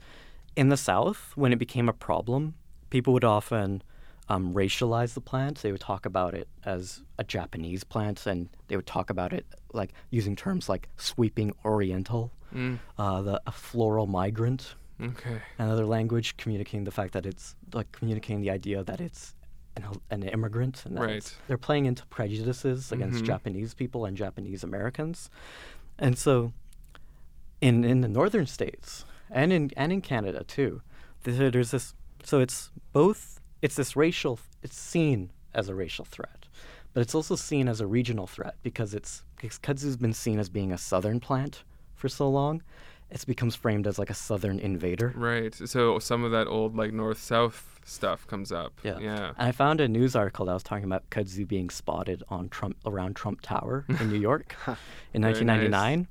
in 0.57 0.69
the 0.69 0.77
South, 0.77 1.33
when 1.35 1.53
it 1.53 1.59
became 1.59 1.89
a 1.89 1.93
problem, 1.93 2.55
people 2.91 3.13
would 3.13 3.25
often 3.25 3.83
um, 4.29 4.55
racialize 4.55 5.15
the 5.15 5.21
plant. 5.21 5.59
They 5.63 5.73
would 5.73 5.81
talk 5.81 6.07
about 6.07 6.35
it 6.35 6.49
as 6.65 7.03
a 7.19 7.25
Japanese 7.25 7.85
plant, 7.85 8.27
and 8.27 8.49
they 8.69 8.77
would 8.77 8.87
talk 8.87 9.11
about 9.11 9.33
it 9.33 9.47
like 9.73 9.93
using 10.11 10.35
terms 10.37 10.69
like 10.69 10.89
sweeping 10.97 11.55
Oriental, 11.65 12.33
Mm. 12.55 12.79
uh, 12.97 13.23
the 13.23 13.43
a 13.47 13.51
floral 13.53 14.07
migrant, 14.07 14.77
Okay. 15.01 15.41
another 15.59 15.85
language 15.85 16.37
communicating 16.39 16.85
the 16.85 16.91
fact 16.91 17.13
that 17.13 17.27
it's 17.27 17.55
like 17.75 17.91
communicating 17.93 18.41
the 18.41 18.51
idea 18.51 18.83
that 18.83 19.01
it's 19.01 19.35
an, 19.77 19.85
an 20.11 20.23
immigrant 20.23 20.85
and 20.87 20.97
that 20.97 21.03
Right. 21.03 21.37
they're 21.47 21.59
playing 21.59 21.85
into 21.87 22.07
prejudices 22.07 22.91
against 22.93 23.23
Mhm. 23.23 23.27
Japanese 23.27 23.75
people 23.75 24.07
and 24.07 24.17
Japanese 24.17 24.65
Americans, 24.65 25.29
and 25.99 26.17
so 26.17 26.53
in 27.61 27.85
in 27.85 28.01
the 28.01 28.09
northern 28.09 28.47
states 28.47 29.05
and 29.31 29.53
in 29.53 29.71
and 29.77 29.93
in 29.93 30.01
Canada 30.01 30.45
too, 30.45 30.83
there's 31.25 31.71
this. 31.73 31.95
So 32.25 32.41
it's 32.41 32.71
both. 32.93 33.41
It's 33.63 33.77
this 33.77 33.97
racial. 33.97 34.39
It's 34.63 34.77
seen 34.79 35.31
as 35.55 35.69
a 35.69 35.75
racial 35.75 36.05
threat, 36.05 36.47
but 36.93 37.01
it's 37.01 37.15
also 37.15 37.37
seen 37.37 37.69
as 37.69 37.81
a 37.81 37.87
regional 37.87 38.27
threat 38.27 38.57
because 38.63 38.95
it's 38.95 39.25
because 39.37 39.59
kudzu's 39.59 39.97
been 39.97 40.13
seen 40.13 40.39
as 40.39 40.49
being 40.49 40.73
a 40.73 40.79
southern 40.79 41.21
plant 41.21 41.65
for 41.95 42.09
so 42.09 42.29
long. 42.29 42.63
It 43.11 43.25
becomes 43.27 43.55
framed 43.55 43.87
as 43.87 43.99
like 43.99 44.11
a 44.11 44.15
southern 44.15 44.59
invader. 44.59 45.13
Right. 45.17 45.55
So 45.55 45.99
some 45.99 46.25
of 46.25 46.33
that 46.33 46.47
old 46.49 46.77
like 46.77 46.93
north 46.93 47.19
south 47.19 47.79
stuff 47.85 48.27
comes 48.27 48.51
up. 48.51 48.73
Yeah. 48.83 48.99
Yeah. 48.99 49.29
And 49.39 49.49
I 49.49 49.53
found 49.53 49.81
a 49.81 49.87
news 49.89 50.17
article 50.17 50.47
that 50.47 50.55
was 50.55 50.63
talking 50.65 50.85
about 50.85 51.09
kudzu 51.11 51.47
being 51.47 51.71
spotted 51.71 52.23
on 52.29 52.49
Trump 52.49 52.77
around 52.85 53.15
Trump 53.15 53.41
Tower 53.43 53.85
in 54.01 54.11
New 54.11 54.19
York 54.19 54.57
in 55.15 55.23
Very 55.23 55.35
1999, 55.35 56.09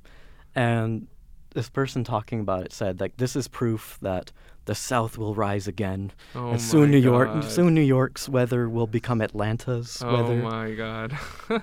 and 0.54 1.06
this 1.54 1.68
person 1.68 2.02
talking 2.04 2.40
about 2.40 2.64
it 2.64 2.72
said 2.72 2.98
like 3.00 3.16
this 3.18 3.36
is 3.36 3.46
proof 3.48 3.98
that 4.02 4.32
the 4.66 4.74
South 4.74 5.16
will 5.16 5.34
rise 5.34 5.68
again, 5.68 6.12
Oh 6.34 6.50
and 6.50 6.60
soon 6.60 6.82
my 6.82 6.88
New 6.88 6.98
York, 6.98 7.28
God. 7.28 7.44
soon 7.44 7.74
New 7.74 7.80
York's 7.82 8.28
weather 8.28 8.68
will 8.68 8.86
become 8.88 9.20
Atlanta's 9.20 10.02
Oh 10.04 10.12
weather. 10.12 10.32
Oh 10.32 10.50
my 10.50 10.72
god. 10.72 11.16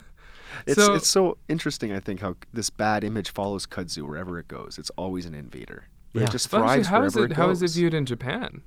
It's 0.65 0.75
so 0.83 0.93
it's 0.95 1.07
so 1.07 1.37
interesting. 1.49 1.91
I 1.91 1.99
think 1.99 2.19
how 2.21 2.35
this 2.53 2.69
bad 2.69 3.03
image 3.03 3.31
follows 3.31 3.65
kudzu 3.65 4.07
wherever 4.07 4.39
it 4.39 4.47
goes. 4.47 4.77
It's 4.77 4.89
always 4.91 5.25
an 5.25 5.33
invader. 5.35 5.85
Yeah. 6.13 6.23
It 6.23 6.31
just 6.31 6.51
Well, 6.51 6.63
actually, 6.63 6.83
thrives 6.83 6.87
how 6.89 7.03
is 7.03 7.15
wherever 7.15 7.33
it 7.33 7.35
how 7.35 7.49
is 7.49 7.61
it 7.61 7.71
viewed 7.71 7.93
in 7.93 8.05
Japan? 8.05 8.61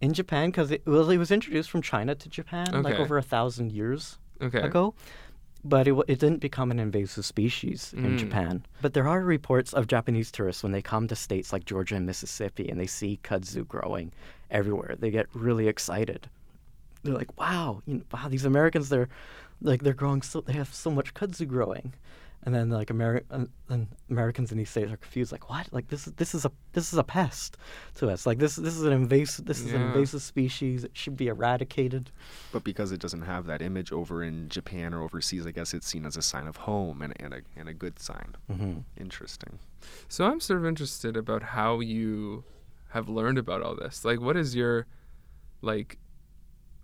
In 0.00 0.12
Japan, 0.12 0.50
because 0.50 0.70
it, 0.70 0.82
well, 0.86 1.08
it 1.10 1.16
was 1.18 1.30
introduced 1.30 1.70
from 1.70 1.80
China 1.82 2.14
to 2.14 2.28
Japan 2.28 2.82
like 2.82 2.96
over 2.98 3.16
a 3.16 3.22
thousand 3.22 3.72
years 3.72 4.18
Okay. 4.42 4.60
ago, 4.60 4.94
but 5.64 5.88
it, 5.88 5.94
it 6.06 6.18
didn't 6.18 6.40
become 6.40 6.70
an 6.70 6.78
invasive 6.78 7.24
species 7.24 7.94
in 7.96 8.04
Mm. 8.04 8.18
Japan. 8.18 8.66
But 8.82 8.92
there 8.92 9.08
are 9.08 9.20
reports 9.22 9.72
of 9.72 9.86
Japanese 9.86 10.30
tourists 10.30 10.62
when 10.62 10.72
they 10.72 10.82
come 10.82 11.08
to 11.08 11.16
states 11.16 11.52
like 11.52 11.64
Georgia 11.64 11.96
and 11.96 12.04
Mississippi 12.06 12.68
and 12.68 12.78
they 12.78 12.86
see 12.86 13.18
kudzu 13.24 13.66
growing 13.66 14.12
everywhere. 14.50 14.96
They 14.98 15.10
get 15.10 15.26
really 15.32 15.66
excited. 15.66 16.28
They're 17.02 17.14
like, 17.14 17.38
"Wow, 17.38 17.82
you 17.86 17.94
know, 17.96 18.02
wow, 18.12 18.28
these 18.28 18.44
Americans 18.44 18.88
they're 18.90 19.08
like 19.60 19.82
they're 19.82 19.94
growing 19.94 20.22
so 20.22 20.40
they 20.40 20.52
have 20.54 20.72
so 20.72 20.90
much 20.90 21.14
kudzu 21.14 21.46
growing." 21.46 21.94
And 22.42 22.54
then 22.54 22.70
like 22.70 22.88
Ameri- 22.88 23.24
uh, 23.28 23.46
and 23.68 23.88
Americans 24.08 24.52
in 24.52 24.58
these 24.58 24.70
states 24.70 24.92
are 24.92 24.96
confused, 24.96 25.32
like 25.32 25.50
what? 25.50 25.66
Like 25.72 25.88
this 25.88 26.06
is 26.06 26.12
this 26.12 26.32
is 26.32 26.44
a 26.44 26.52
this 26.74 26.92
is 26.92 26.98
a 26.98 27.02
pest 27.02 27.56
to 27.96 28.08
us. 28.08 28.24
Like 28.24 28.38
this 28.38 28.54
this 28.54 28.76
is 28.76 28.84
an 28.84 28.92
invasive 28.92 29.46
this 29.46 29.60
is 29.60 29.72
an 29.72 29.82
invasive 29.82 30.22
species. 30.22 30.84
It 30.84 30.92
should 30.94 31.16
be 31.16 31.26
eradicated. 31.26 32.12
But 32.52 32.62
because 32.62 32.92
it 32.92 33.00
doesn't 33.00 33.22
have 33.22 33.46
that 33.46 33.62
image 33.62 33.90
over 33.90 34.22
in 34.22 34.48
Japan 34.48 34.94
or 34.94 35.02
overseas, 35.02 35.44
I 35.44 35.50
guess 35.50 35.74
it's 35.74 35.88
seen 35.88 36.06
as 36.06 36.16
a 36.16 36.22
sign 36.22 36.46
of 36.46 36.58
home 36.58 37.02
and, 37.02 37.14
and, 37.20 37.34
a, 37.34 37.40
and 37.56 37.68
a 37.68 37.74
good 37.74 37.98
sign. 37.98 38.36
Mm-hmm. 38.48 38.78
Interesting. 38.96 39.58
So 40.08 40.24
I'm 40.24 40.38
sort 40.38 40.60
of 40.60 40.66
interested 40.66 41.16
about 41.16 41.42
how 41.42 41.80
you 41.80 42.44
have 42.90 43.08
learned 43.08 43.38
about 43.38 43.60
all 43.60 43.74
this. 43.74 44.04
Like, 44.04 44.20
what 44.20 44.36
is 44.36 44.54
your 44.54 44.86
like 45.62 45.98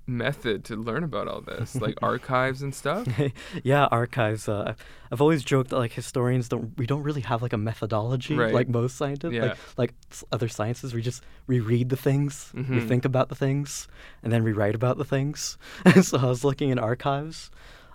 method 0.07 0.65
to 0.65 0.77
learn 0.77 1.05
about 1.05 1.29
all 1.29 1.41
this? 1.41 1.75
Like 1.81 1.97
archives 2.03 2.63
and 2.63 2.75
stuff. 2.75 3.07
yeah, 3.65 3.87
archives. 3.91 4.49
Uh, 4.49 4.75
I've 5.11 5.21
always 5.21 5.43
joked 5.45 5.71
that 5.71 5.79
like 5.79 5.93
historians 5.93 6.49
don't 6.49 6.77
we 6.79 6.87
don't 6.87 7.03
really 7.03 7.21
have 7.23 7.43
like 7.43 7.53
a 7.53 7.59
methodology 7.59 8.35
Right. 8.37 8.53
like 8.55 8.69
most 8.69 8.97
scientists. 8.97 9.33
Yeah. 9.35 9.43
Like 9.43 9.59
like 9.77 9.95
other 10.33 10.49
sciences, 10.49 10.95
we 10.95 11.03
just 11.03 11.23
reread 11.47 11.89
the 11.89 11.97
things, 11.97 12.51
we 12.55 12.63
Mhm. 12.63 12.89
think 12.89 13.05
about 13.05 13.29
the 13.29 13.35
things, 13.35 13.89
and 14.23 14.33
then 14.33 14.43
we 14.45 14.53
write 14.53 14.75
about 14.75 14.99
the 14.99 15.05
things. 15.05 15.59
So 16.03 16.19
I 16.19 16.27
was 16.27 16.45
looking 16.45 16.71
in 16.71 16.79
archives, 16.79 17.51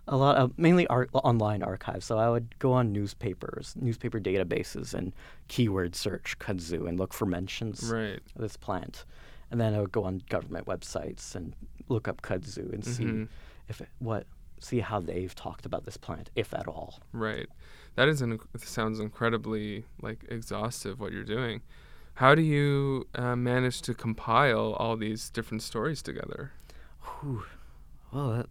a 0.08 0.16
lot 0.18 0.38
of 0.38 0.58
mainly 0.58 0.88
art 0.88 1.10
online 1.14 1.62
archives. 1.64 2.06
So 2.06 2.18
I 2.18 2.30
would 2.30 2.58
go 2.60 2.72
on 2.74 2.92
newspapers, 2.94 3.76
newspaper 3.80 4.20
databases, 4.20 4.94
and 4.94 5.14
keyword 5.48 5.96
search 5.96 6.38
kudzu 6.40 6.88
and 6.88 6.98
look 7.00 7.14
for 7.14 7.26
mentions 7.26 7.84
Right. 7.92 8.22
of 8.36 8.42
this 8.42 8.58
plant. 8.58 9.06
And 9.52 9.60
then 9.62 9.74
I 9.74 9.80
would 9.82 9.92
go 9.94 10.04
on 10.04 10.22
government 10.30 10.66
websites 10.68 11.36
and 11.36 11.54
look 11.90 12.08
up 12.08 12.22
kudzu 12.22 12.72
and 12.74 12.84
see 12.86 13.04
Mhm. 13.06 13.28
if 13.68 13.82
it, 13.82 13.90
what 14.00 14.26
see 14.60 14.80
how 14.80 15.00
they've 15.00 15.36
talked 15.36 15.66
about 15.68 15.86
this 15.86 15.98
plant, 15.98 16.32
if 16.36 16.54
at 16.54 16.68
all. 16.68 17.00
Right. 17.14 17.48
That 17.96 18.08
is 18.08 18.22
an 18.22 18.40
sounds 18.58 19.00
incredibly 19.00 19.86
like 20.02 20.26
exhaustive 20.30 21.00
what 21.00 21.12
you're 21.12 21.24
doing. 21.24 21.62
How 22.16 22.34
do 22.34 22.42
you 22.42 23.08
uh, 23.14 23.36
manage 23.36 23.82
to 23.84 23.94
compile 23.94 24.74
all 24.80 24.98
these 24.98 25.30
different 25.30 25.62
stories 25.62 26.02
together? 26.02 26.52
Whew. 27.22 27.44
Well, 28.12 28.30
that, 28.32 28.46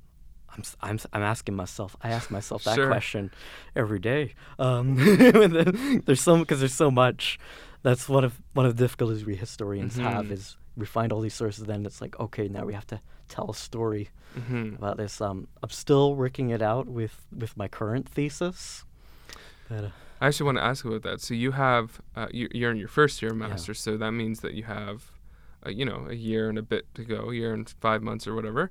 I'm, 0.51 0.63
I'm, 0.81 0.99
I'm 1.13 1.23
asking 1.23 1.57
myself. 1.57 1.97
I 2.03 2.11
ask 2.11 2.31
myself 2.31 2.63
that 2.65 2.77
Sure. 2.77 2.87
question 2.87 3.33
every 3.75 3.99
day. 3.99 4.35
Um, 4.61 4.95
there's 6.07 6.21
so 6.21 6.39
because 6.39 6.61
there's 6.61 6.75
so 6.75 6.91
much. 6.93 7.39
That's 7.83 8.09
one 8.09 8.25
of 8.25 8.41
one 8.53 8.67
of 8.67 8.77
the 8.77 8.85
difficulties 8.85 9.25
we 9.25 9.35
historians 9.37 9.97
have 9.99 10.27
Mhm. 10.27 10.33
is 10.33 10.57
we 10.77 10.87
find 10.87 11.13
all 11.13 11.21
these 11.21 11.35
sources. 11.35 11.65
Then 11.65 11.87
it's 11.87 12.01
like 12.01 12.19
okay, 12.21 12.49
now 12.49 12.65
we 12.65 12.75
have 12.75 12.87
to 12.89 13.01
tell 13.29 13.51
a 13.51 13.55
story 13.55 14.11
hmm 14.35 14.75
about 14.75 14.97
this. 14.97 15.21
Um, 15.21 15.49
I'm 15.63 15.71
still 15.71 16.15
working 16.15 16.51
it 16.51 16.63
out 16.63 16.87
with 16.87 17.27
with 17.37 17.57
my 17.57 17.69
current 17.69 18.09
thesis. 18.09 18.85
But, 19.69 19.85
uh, 19.85 19.91
I 20.21 20.29
actually 20.29 20.47
want 20.47 20.59
to 20.59 20.65
ask 20.65 20.85
about 20.85 21.03
that. 21.03 21.21
So 21.21 21.35
you 21.35 21.53
have 21.53 22.01
uh, 22.15 22.29
you, 22.31 22.49
you're 22.53 22.71
in 22.71 22.77
your 22.79 22.89
first 22.89 23.21
year 23.23 23.33
of 23.33 23.41
Yeah. 23.41 23.57
so 23.57 23.97
that 23.97 24.13
means 24.13 24.41
that 24.41 24.55
you 24.55 24.65
have, 24.65 25.11
uh, 25.67 25.71
you 25.71 25.85
know, 25.85 26.07
a 26.09 26.15
year 26.15 26.49
and 26.49 26.59
a 26.59 26.63
bit 26.63 26.87
to 26.95 27.05
go, 27.05 27.31
a 27.31 27.35
year 27.35 27.53
and 27.53 27.69
five 27.81 28.03
months 28.03 28.27
or 28.27 28.35
whatever. 28.35 28.71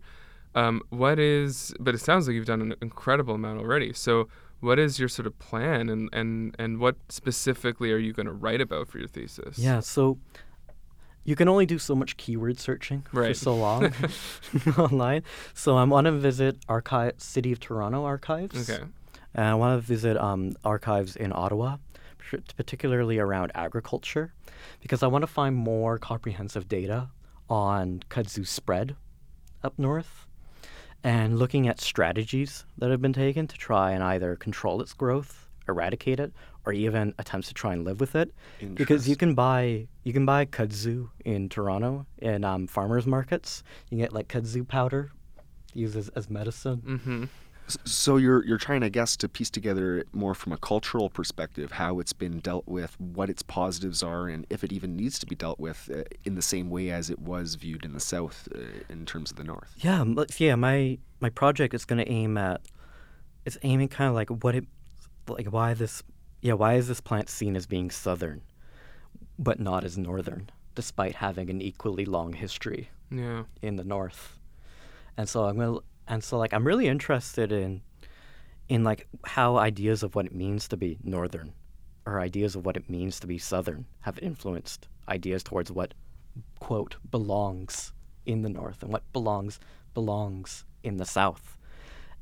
Um, 0.56 0.82
what 0.90 1.20
is? 1.20 1.74
But 1.80 1.96
it 1.96 2.00
sounds 2.00 2.28
like 2.28 2.36
you've 2.36 2.46
done 2.46 2.62
an 2.62 2.76
incredible 2.82 3.36
amount 3.36 3.60
already. 3.60 3.94
So 3.94 4.28
what 4.62 4.80
is 4.80 5.00
your 5.00 5.10
sort 5.10 5.28
of 5.28 5.38
plan, 5.38 5.90
and 5.90 6.10
and 6.14 6.56
and 6.58 6.80
what 6.80 6.96
specifically 7.10 7.92
are 7.92 7.98
you 7.98 8.14
going 8.14 8.26
to 8.26 8.32
write 8.32 8.62
about 8.62 8.88
for 8.88 8.98
your 9.00 9.10
thesis? 9.10 9.58
Yeah, 9.60 9.82
so 9.82 10.18
you 11.26 11.36
can 11.36 11.50
only 11.50 11.66
do 11.66 11.78
so 11.80 11.96
much 11.96 12.16
keyword 12.18 12.60
searching 12.60 13.04
for 13.12 13.34
so 13.34 13.56
long 13.56 13.92
online. 14.78 15.24
So 15.54 15.76
I 15.76 15.84
want 15.84 16.06
to 16.06 16.12
visit 16.12 16.58
archive 16.70 17.14
City 17.18 17.52
of 17.52 17.60
Toronto 17.60 18.06
archives. 18.06 18.70
Okay. 18.70 18.84
And 19.34 19.46
I 19.46 19.56
want 19.56 19.82
to 19.82 19.86
visit 19.86 20.16
um, 20.18 20.54
archives 20.64 21.16
in 21.18 21.34
Ottawa, 21.36 21.78
particularly 22.56 23.20
around 23.20 23.52
agriculture, 23.54 24.34
because 24.80 25.04
I 25.04 25.08
want 25.08 25.24
to 25.24 25.28
find 25.28 25.56
more 25.56 25.98
comprehensive 25.98 26.70
data 26.70 27.10
on 27.50 28.02
kudzu 28.10 28.48
spread 28.48 28.96
up 29.64 29.78
north 29.78 30.26
and 31.04 31.38
looking 31.38 31.68
at 31.68 31.82
strategies 31.82 32.66
that 32.78 32.90
have 32.90 33.02
been 33.02 33.14
taken 33.14 33.46
to 33.48 33.58
try 33.58 33.92
and 33.92 34.04
either 34.04 34.36
control 34.36 34.82
its 34.82 34.94
growth, 34.94 35.48
eradicate 35.68 36.20
it, 36.20 36.34
or 36.66 36.74
even 36.74 37.14
attempts 37.20 37.48
to 37.48 37.54
try 37.54 37.74
and 37.74 37.86
live 37.86 38.00
with 38.00 38.16
it. 38.16 38.34
Because 38.74 39.08
you 39.08 39.16
can 39.16 39.36
buy 39.36 39.88
you 40.04 40.14
can 40.14 40.26
buy 40.26 40.46
kudzu 40.46 41.10
in 41.24 41.50
Toronto 41.50 42.06
in 42.18 42.44
um, 42.44 42.68
farmers 42.68 43.06
markets. 43.06 43.64
You 43.90 43.98
can 43.98 43.98
get 44.00 44.14
like 44.14 44.28
kudzu 44.28 44.68
powder, 44.68 45.12
used 45.74 45.96
as, 45.96 46.10
as 46.10 46.30
medicine. 46.30 46.82
Mm-hmm. 46.86 47.24
So 47.84 48.18
you're 48.18 48.46
you're 48.46 48.60
trying, 48.60 48.84
I 48.84 48.90
guess, 48.90 49.18
to 49.18 49.28
piece 49.28 49.50
together 49.50 50.06
more 50.14 50.36
from 50.36 50.54
a 50.54 50.58
cultural 50.58 51.10
perspective 51.10 51.72
how 51.72 52.00
it's 52.00 52.14
been 52.14 52.40
dealt 52.40 52.68
with, 52.68 53.00
what 53.00 53.28
its 53.28 53.42
positives 53.42 54.04
are, 54.04 54.28
and 54.28 54.46
if 54.52 54.64
it 54.64 54.72
even 54.72 54.96
needs 54.96 55.18
to 55.20 55.26
be 55.26 55.36
dealt 55.36 55.60
with 55.60 55.90
uh, 55.92 56.04
in 56.24 56.36
the 56.36 56.44
same 56.44 56.70
way 56.70 56.92
as 56.92 57.10
it 57.10 57.18
was 57.18 57.56
viewed 57.56 57.84
in 57.84 57.94
the 57.94 58.00
South 58.00 58.48
uh, 58.54 58.60
in 58.88 59.06
terms 59.06 59.32
of 59.32 59.38
the 59.38 59.44
North. 59.44 59.74
Yeah, 59.78 60.06
yeah. 60.38 60.54
My 60.54 61.00
my 61.20 61.30
project 61.30 61.74
is 61.74 61.86
going 61.86 61.98
to 61.98 62.08
aim 62.08 62.38
at 62.38 62.62
it's 63.46 63.58
aiming 63.64 63.88
kind 63.88 64.10
of 64.10 64.16
like 64.16 64.30
what 64.30 64.54
it 64.54 64.66
like 65.28 65.48
why 65.48 65.74
this 65.74 66.04
yeah 66.46 66.54
why 66.62 66.72
is 66.80 66.88
this 66.88 67.02
plant 67.10 67.28
seen 67.30 67.56
as 67.56 67.66
being 67.76 67.90
southern, 67.92 68.40
but 69.48 69.60
not 69.70 69.84
as 69.84 69.98
northern, 69.98 70.44
despite 70.80 71.16
having 71.16 71.50
an 71.50 71.60
equally 71.70 72.06
long 72.18 72.34
history 72.46 72.90
Yeah. 73.10 73.44
in 73.68 73.74
the 73.80 73.84
north. 73.96 74.24
And 75.18 75.28
so 75.32 75.38
I'm 75.48 75.58
gonna 75.58 75.80
and 76.08 76.24
so 76.28 76.38
like 76.44 76.54
I'm 76.56 76.68
really 76.72 76.88
interested 76.96 77.50
in 77.52 77.82
in 78.76 78.84
like 78.90 79.02
how 79.36 79.50
ideas 79.58 80.04
of 80.04 80.16
what 80.16 80.26
it 80.30 80.36
means 80.44 80.68
to 80.70 80.78
be 80.78 80.98
northern 81.04 81.50
or 82.06 82.20
ideas 82.30 82.56
of 82.56 82.66
what 82.66 82.78
it 82.78 82.90
means 82.90 83.20
to 83.20 83.28
be 83.28 83.38
southern 83.38 83.86
have 84.02 84.18
influenced 84.20 84.88
ideas 85.18 85.42
towards 85.44 85.72
what 85.72 85.94
quote 86.60 86.96
belongs 87.12 87.94
in 88.26 88.42
the 88.44 88.50
north 88.50 88.84
and 88.84 88.92
what 88.94 89.04
belongs 89.14 89.60
belongs 89.94 90.66
in 90.84 90.98
the 90.98 91.06
south. 91.06 91.58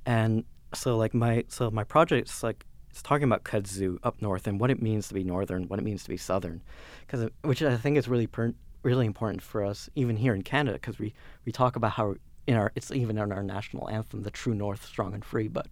And 0.05 0.43
so 0.73 0.89
like 1.03 1.13
my 1.13 1.43
so 1.49 1.69
my 1.71 1.83
project's 1.83 2.43
like 2.43 2.65
it's 2.93 3.01
talking 3.01 3.23
about 3.23 3.43
kudzu 3.43 3.97
up 4.03 4.21
north 4.21 4.45
and 4.45 4.59
what 4.59 4.69
it 4.69 4.79
means 4.79 5.07
to 5.07 5.15
be 5.15 5.23
northern, 5.23 5.67
what 5.67 5.79
it 5.79 5.81
means 5.81 6.03
to 6.03 6.09
be 6.09 6.17
southern, 6.17 6.61
because 7.07 7.27
which 7.41 7.63
I 7.63 7.75
think 7.75 7.97
is 7.97 8.07
really 8.07 8.27
per- 8.27 8.53
really 8.83 9.07
important 9.07 9.41
for 9.41 9.65
us 9.65 9.89
even 9.95 10.15
here 10.15 10.35
in 10.35 10.43
Canada 10.43 10.77
because 10.77 10.99
we 10.99 11.13
we 11.43 11.51
talk 11.51 11.75
about 11.75 11.93
how 11.93 12.15
in 12.45 12.55
our 12.55 12.71
it's 12.75 12.91
even 12.91 13.17
in 13.17 13.31
our 13.31 13.41
national 13.41 13.89
anthem, 13.89 14.21
the 14.21 14.29
True 14.29 14.53
North, 14.53 14.85
strong 14.85 15.15
and 15.15 15.25
free. 15.25 15.47
But 15.47 15.65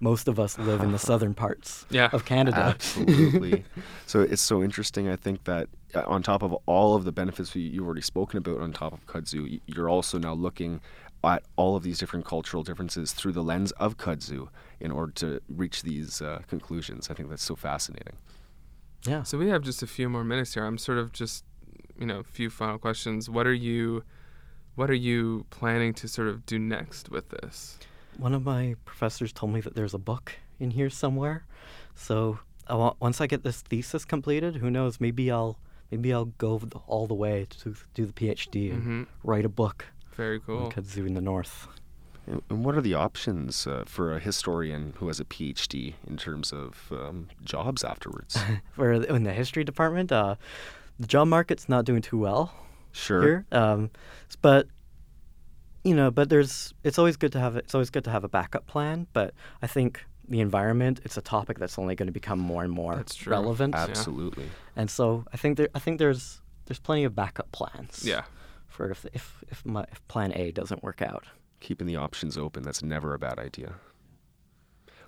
most 0.00 0.28
of 0.28 0.38
us 0.38 0.58
live 0.58 0.82
in 0.82 0.92
the 0.92 0.98
southern 1.10 1.32
parts 1.32 1.86
Yeah. 1.88 2.10
of 2.12 2.26
Canada. 2.26 2.58
Absolutely. 2.58 3.64
so 4.06 4.20
it's 4.20 4.42
so 4.42 4.62
interesting. 4.62 5.08
I 5.08 5.16
think 5.16 5.44
that 5.44 5.70
uh, 5.94 6.02
on 6.06 6.22
top 6.22 6.42
of 6.42 6.52
all 6.66 6.94
of 6.94 7.04
the 7.04 7.12
benefits 7.12 7.56
you- 7.56 7.62
you've 7.70 7.86
already 7.86 8.02
spoken 8.02 8.36
about, 8.36 8.60
on 8.60 8.74
top 8.74 8.92
of 8.92 9.06
kudzu, 9.06 9.62
you're 9.66 9.88
also 9.88 10.18
now 10.18 10.34
looking 10.34 10.80
at 11.26 11.42
all 11.56 11.76
of 11.76 11.82
these 11.82 11.98
different 11.98 12.24
cultural 12.24 12.62
differences 12.62 13.12
through 13.12 13.32
the 13.32 13.42
lens 13.42 13.72
of 13.72 13.96
kudzu 13.96 14.48
in 14.80 14.90
order 14.90 15.12
to 15.12 15.40
reach 15.48 15.82
these 15.82 16.22
uh, 16.22 16.40
conclusions. 16.48 17.10
I 17.10 17.14
think 17.14 17.28
that's 17.30 17.42
so 17.42 17.56
fascinating. 17.56 18.16
yeah. 19.06 19.22
So 19.22 19.36
we 19.38 19.48
have 19.48 19.62
just 19.62 19.82
a 19.82 19.86
few 19.86 20.08
more 20.08 20.24
minutes 20.24 20.54
here. 20.54 20.64
I'm 20.64 20.78
sort 20.78 20.98
of 20.98 21.12
just, 21.12 21.44
you 21.98 22.06
know, 22.06 22.20
a 22.20 22.24
few 22.24 22.48
final 22.50 22.78
questions. 22.78 23.28
What 23.30 23.46
are 23.46 23.54
you, 23.54 24.02
what 24.76 24.90
are 24.90 24.94
you 25.10 25.46
planning 25.50 25.94
to 25.94 26.08
sort 26.08 26.28
of 26.28 26.44
do 26.46 26.58
next 26.58 27.08
with 27.10 27.28
this? 27.30 27.78
One 28.18 28.34
of 28.34 28.44
my 28.44 28.76
professors 28.84 29.32
told 29.32 29.52
me 29.52 29.60
that 29.60 29.74
there's 29.74 29.94
a 29.94 29.98
book 29.98 30.32
in 30.58 30.70
here 30.70 30.90
somewhere. 30.90 31.44
So 31.94 32.38
I 32.68 32.74
wa- 32.74 32.94
once 33.00 33.20
I 33.20 33.26
get 33.26 33.42
this 33.42 33.60
thesis 33.62 34.04
completed, 34.04 34.56
who 34.56 34.70
knows? 34.70 35.00
Maybe 35.00 35.30
I'll 35.30 35.58
maybe 35.90 36.12
I'll 36.12 36.24
go 36.38 36.60
all 36.88 37.06
the 37.06 37.14
way 37.14 37.46
to 37.62 37.74
do 37.94 38.06
the 38.06 38.12
PhD 38.12 38.72
and 38.72 38.82
Mhm. 38.82 39.06
write 39.22 39.44
a 39.44 39.48
book 39.48 39.86
Very 40.16 40.40
cool. 40.40 40.70
kudzu 40.70 41.06
in 41.06 41.14
the 41.14 41.20
north. 41.20 41.68
And 42.26 42.42
and 42.50 42.64
what 42.64 42.74
are 42.74 42.80
the 42.80 42.94
options 42.94 43.66
uh, 43.66 43.84
for 43.86 44.14
a 44.16 44.18
historian 44.18 44.94
who 44.98 45.06
has 45.08 45.20
a 45.20 45.24
PhD 45.24 45.94
in 46.06 46.16
terms 46.16 46.52
of 46.52 46.88
um, 46.90 47.28
jobs 47.44 47.84
afterwards? 47.84 48.36
For 48.72 48.92
in 48.92 49.22
the 49.22 49.32
history 49.32 49.62
department, 49.64 50.10
uh, 50.10 50.34
the 50.98 51.06
job 51.06 51.28
market's 51.28 51.68
not 51.68 51.84
doing 51.84 52.02
too 52.02 52.18
well 52.18 52.52
Sure. 52.92 53.22
here. 53.22 53.46
Um, 53.52 53.90
but 54.42 54.66
you 55.84 55.94
know, 55.94 56.10
but 56.10 56.28
there's 56.28 56.74
it's 56.82 56.98
always 56.98 57.16
good 57.16 57.30
to 57.32 57.38
have 57.38 57.54
it's 57.56 57.74
always 57.74 57.90
good 57.90 58.04
to 58.04 58.10
have 58.10 58.24
a 58.24 58.28
backup 58.28 58.66
plan. 58.66 59.06
But 59.12 59.32
I 59.62 59.68
think 59.68 60.04
the 60.28 60.40
environment 60.40 61.00
it's 61.04 61.16
a 61.16 61.22
topic 61.22 61.58
that's 61.60 61.78
only 61.78 61.94
going 61.94 62.08
to 62.08 62.12
become 62.12 62.40
more 62.40 62.64
and 62.64 62.72
more 62.72 62.96
That's 62.96 63.14
true. 63.14 63.30
relevant. 63.30 63.74
Absolutely. 63.76 64.46
And 64.74 64.90
so 64.90 65.24
I 65.32 65.36
think 65.36 65.58
there 65.58 65.68
I 65.76 65.78
think 65.78 65.98
there's 66.00 66.40
there's 66.64 66.80
plenty 66.80 67.04
of 67.04 67.14
backup 67.14 67.52
plans. 67.52 68.02
Yeah. 68.04 68.24
For 68.76 68.90
if 68.90 69.06
if 69.14 69.42
if 69.48 69.64
my 69.64 69.86
if 69.90 70.06
plan 70.06 70.32
A 70.34 70.52
doesn't 70.52 70.82
work 70.82 71.00
out. 71.00 71.24
Keeping 71.60 71.86
the 71.86 71.96
options 71.96 72.36
open, 72.36 72.62
that's 72.62 72.82
never 72.82 73.14
a 73.14 73.18
bad 73.18 73.38
idea. 73.38 73.76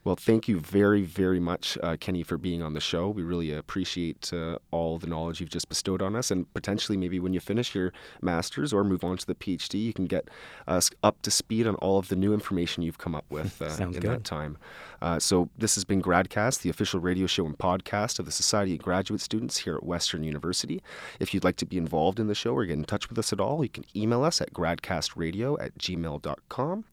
Well, 0.05 0.17
thank 0.17 0.49
you 0.49 0.61
very, 0.61 1.03
very 1.03 1.41
much, 1.41 1.77
uh, 1.83 1.97
Kenny, 1.99 2.23
for 2.23 2.39
being 2.39 2.63
on 2.63 2.73
the 2.73 2.81
show. 2.81 3.09
We 3.09 3.23
really 3.23 3.53
appreciate 3.53 4.33
uh, 4.33 4.59
all 4.71 4.99
the 4.99 5.07
knowledge 5.07 5.41
you've 5.41 5.51
just 5.51 5.69
bestowed 5.69 6.03
on 6.03 6.17
us. 6.17 6.31
And 6.31 6.53
potentially, 6.55 6.97
maybe 6.97 7.19
when 7.21 7.33
you 7.33 7.41
finish 7.41 7.75
your 7.75 7.93
master's 8.23 8.73
or 8.73 8.85
move 8.85 9.05
on 9.05 9.17
to 9.19 9.27
the 9.27 9.35
PhD, 9.35 9.83
you 9.83 9.93
can 9.93 10.07
get 10.07 10.29
us 10.67 10.91
up 11.03 11.21
to 11.23 11.31
speed 11.31 11.67
on 11.67 11.75
all 11.77 11.99
of 11.99 12.09
the 12.09 12.17
new 12.17 12.33
information 12.33 12.83
you've 12.83 12.99
come 12.99 13.15
up 13.15 13.25
with 13.31 13.61
uh, 13.61 13.77
in 13.81 13.93
good. 13.93 14.03
that 14.03 14.25
time. 14.25 14.57
Uh, 15.01 15.19
so, 15.19 15.49
this 15.57 15.75
has 15.75 15.85
been 15.85 16.03
Gradcast, 16.03 16.63
the 16.63 16.71
official 16.71 17.01
radio 17.01 17.27
show 17.27 17.47
and 17.47 17.57
podcast 17.57 18.19
of 18.19 18.27
the 18.27 18.33
Society 18.33 18.75
of 18.75 18.83
Graduate 18.83 19.21
Students 19.21 19.59
here 19.59 19.77
at 19.77 19.85
Western 19.85 20.23
University. 20.25 20.83
If 21.21 21.33
you'd 21.33 21.45
like 21.45 21.57
to 21.57 21.67
be 21.67 21.77
involved 21.77 22.19
in 22.19 22.27
the 22.27 22.35
show 22.35 22.55
or 22.55 22.65
get 22.65 22.75
in 22.75 22.85
touch 22.85 23.09
with 23.09 23.19
us 23.19 23.33
at 23.33 23.41
all, 23.41 23.63
you 23.63 23.69
can 23.69 23.85
email 23.95 24.25
us 24.25 24.41
at 24.41 24.53
gradcastradio 24.53 25.57
at 25.61 25.77
gmail.com. 25.79 26.85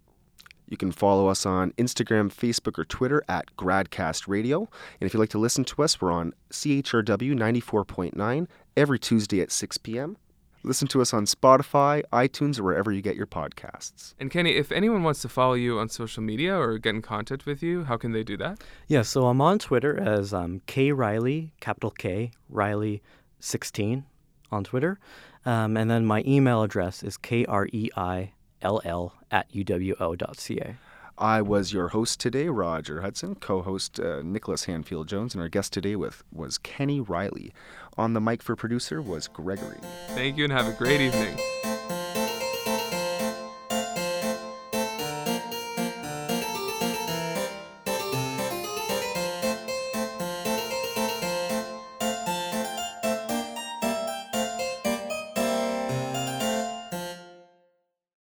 You 0.68 0.78
can 0.78 0.92
follow 0.92 1.28
us 1.28 1.46
on 1.46 1.72
Instagram, 1.74 2.34
Facebook, 2.34 2.80
or 2.80 2.86
Twitter 2.86 3.24
at 3.28 3.56
GradCast 3.56 4.28
Radio. 4.28 4.68
And 5.00 5.08
if 5.08 5.14
you'd 5.14 5.20
like 5.20 5.30
to 5.30 5.38
listen 5.38 5.64
to 5.66 5.84
us, 5.84 6.02
we're 6.02 6.12
on 6.12 6.34
CHRW 6.52 7.34
94.9 7.34 8.48
every 8.76 9.00
Tuesday 9.00 9.42
at 9.42 9.52
6 9.52 9.78
p.m. 9.80 10.18
Listen 10.64 10.88
to 10.88 11.02
us 11.02 11.14
on 11.14 11.26
Spotify, 11.26 12.02
iTunes, 12.12 12.60
or 12.60 12.64
wherever 12.64 12.92
you 12.92 13.04
get 13.04 13.16
your 13.16 13.28
podcasts. 13.28 14.16
And 14.20 14.32
Kenny, 14.32 14.56
if 14.56 14.72
anyone 14.72 15.04
wants 15.04 15.22
to 15.22 15.30
follow 15.30 15.54
you 15.54 15.78
on 15.78 15.90
social 15.90 16.24
media 16.24 16.58
or 16.58 16.80
get 16.80 16.96
in 16.96 17.04
contact 17.04 17.46
with 17.46 17.62
you, 17.62 17.84
how 17.84 17.98
can 17.98 18.14
they 18.14 18.24
do 18.24 18.36
that? 18.38 18.64
Yeah, 18.88 19.04
so 19.04 19.28
I'm 19.28 19.42
on 19.42 19.60
Twitter 19.60 19.96
as 20.00 20.34
um, 20.34 20.62
K 20.66 20.92
Riley, 20.92 21.54
capital 21.60 21.92
K, 21.92 22.32
Riley 22.50 23.04
16 23.40 24.06
on 24.52 24.64
Twitter. 24.64 25.00
Um, 25.46 25.78
and 25.78 25.92
then 25.92 26.04
my 26.04 26.24
email 26.26 26.64
address 26.64 27.04
is 27.04 27.16
K 27.16 27.46
R 28.66 28.72
E 28.74 28.88
I 28.88 28.90
L 28.90 29.04
L 29.04 29.14
at 29.32 29.52
uwo.ca. 29.52 30.76
I 31.18 31.42
was 31.42 31.72
your 31.72 31.90
host 31.90 32.20
today, 32.20 32.50
Roger 32.50 33.02
Hudson, 33.02 33.36
co 33.36 33.62
host 33.62 34.00
uh, 34.00 34.22
Nicholas 34.22 34.66
Hanfield 34.66 35.08
Jones, 35.08 35.34
and 35.34 35.42
our 35.42 35.48
guest 35.48 35.72
today 35.72 35.96
with, 35.96 36.24
was 36.34 36.58
Kenny 36.58 37.00
Riley. 37.00 37.54
On 37.98 38.14
the 38.14 38.20
mic 38.20 38.42
for 38.42 38.58
producer 38.58 39.02
was 39.02 39.30
Gregory. 39.30 39.78
Thank 40.10 40.36
you 40.38 40.44
and 40.44 40.52
have 40.52 40.68
a 40.68 40.74
great 40.74 41.00
evening. 41.00 41.40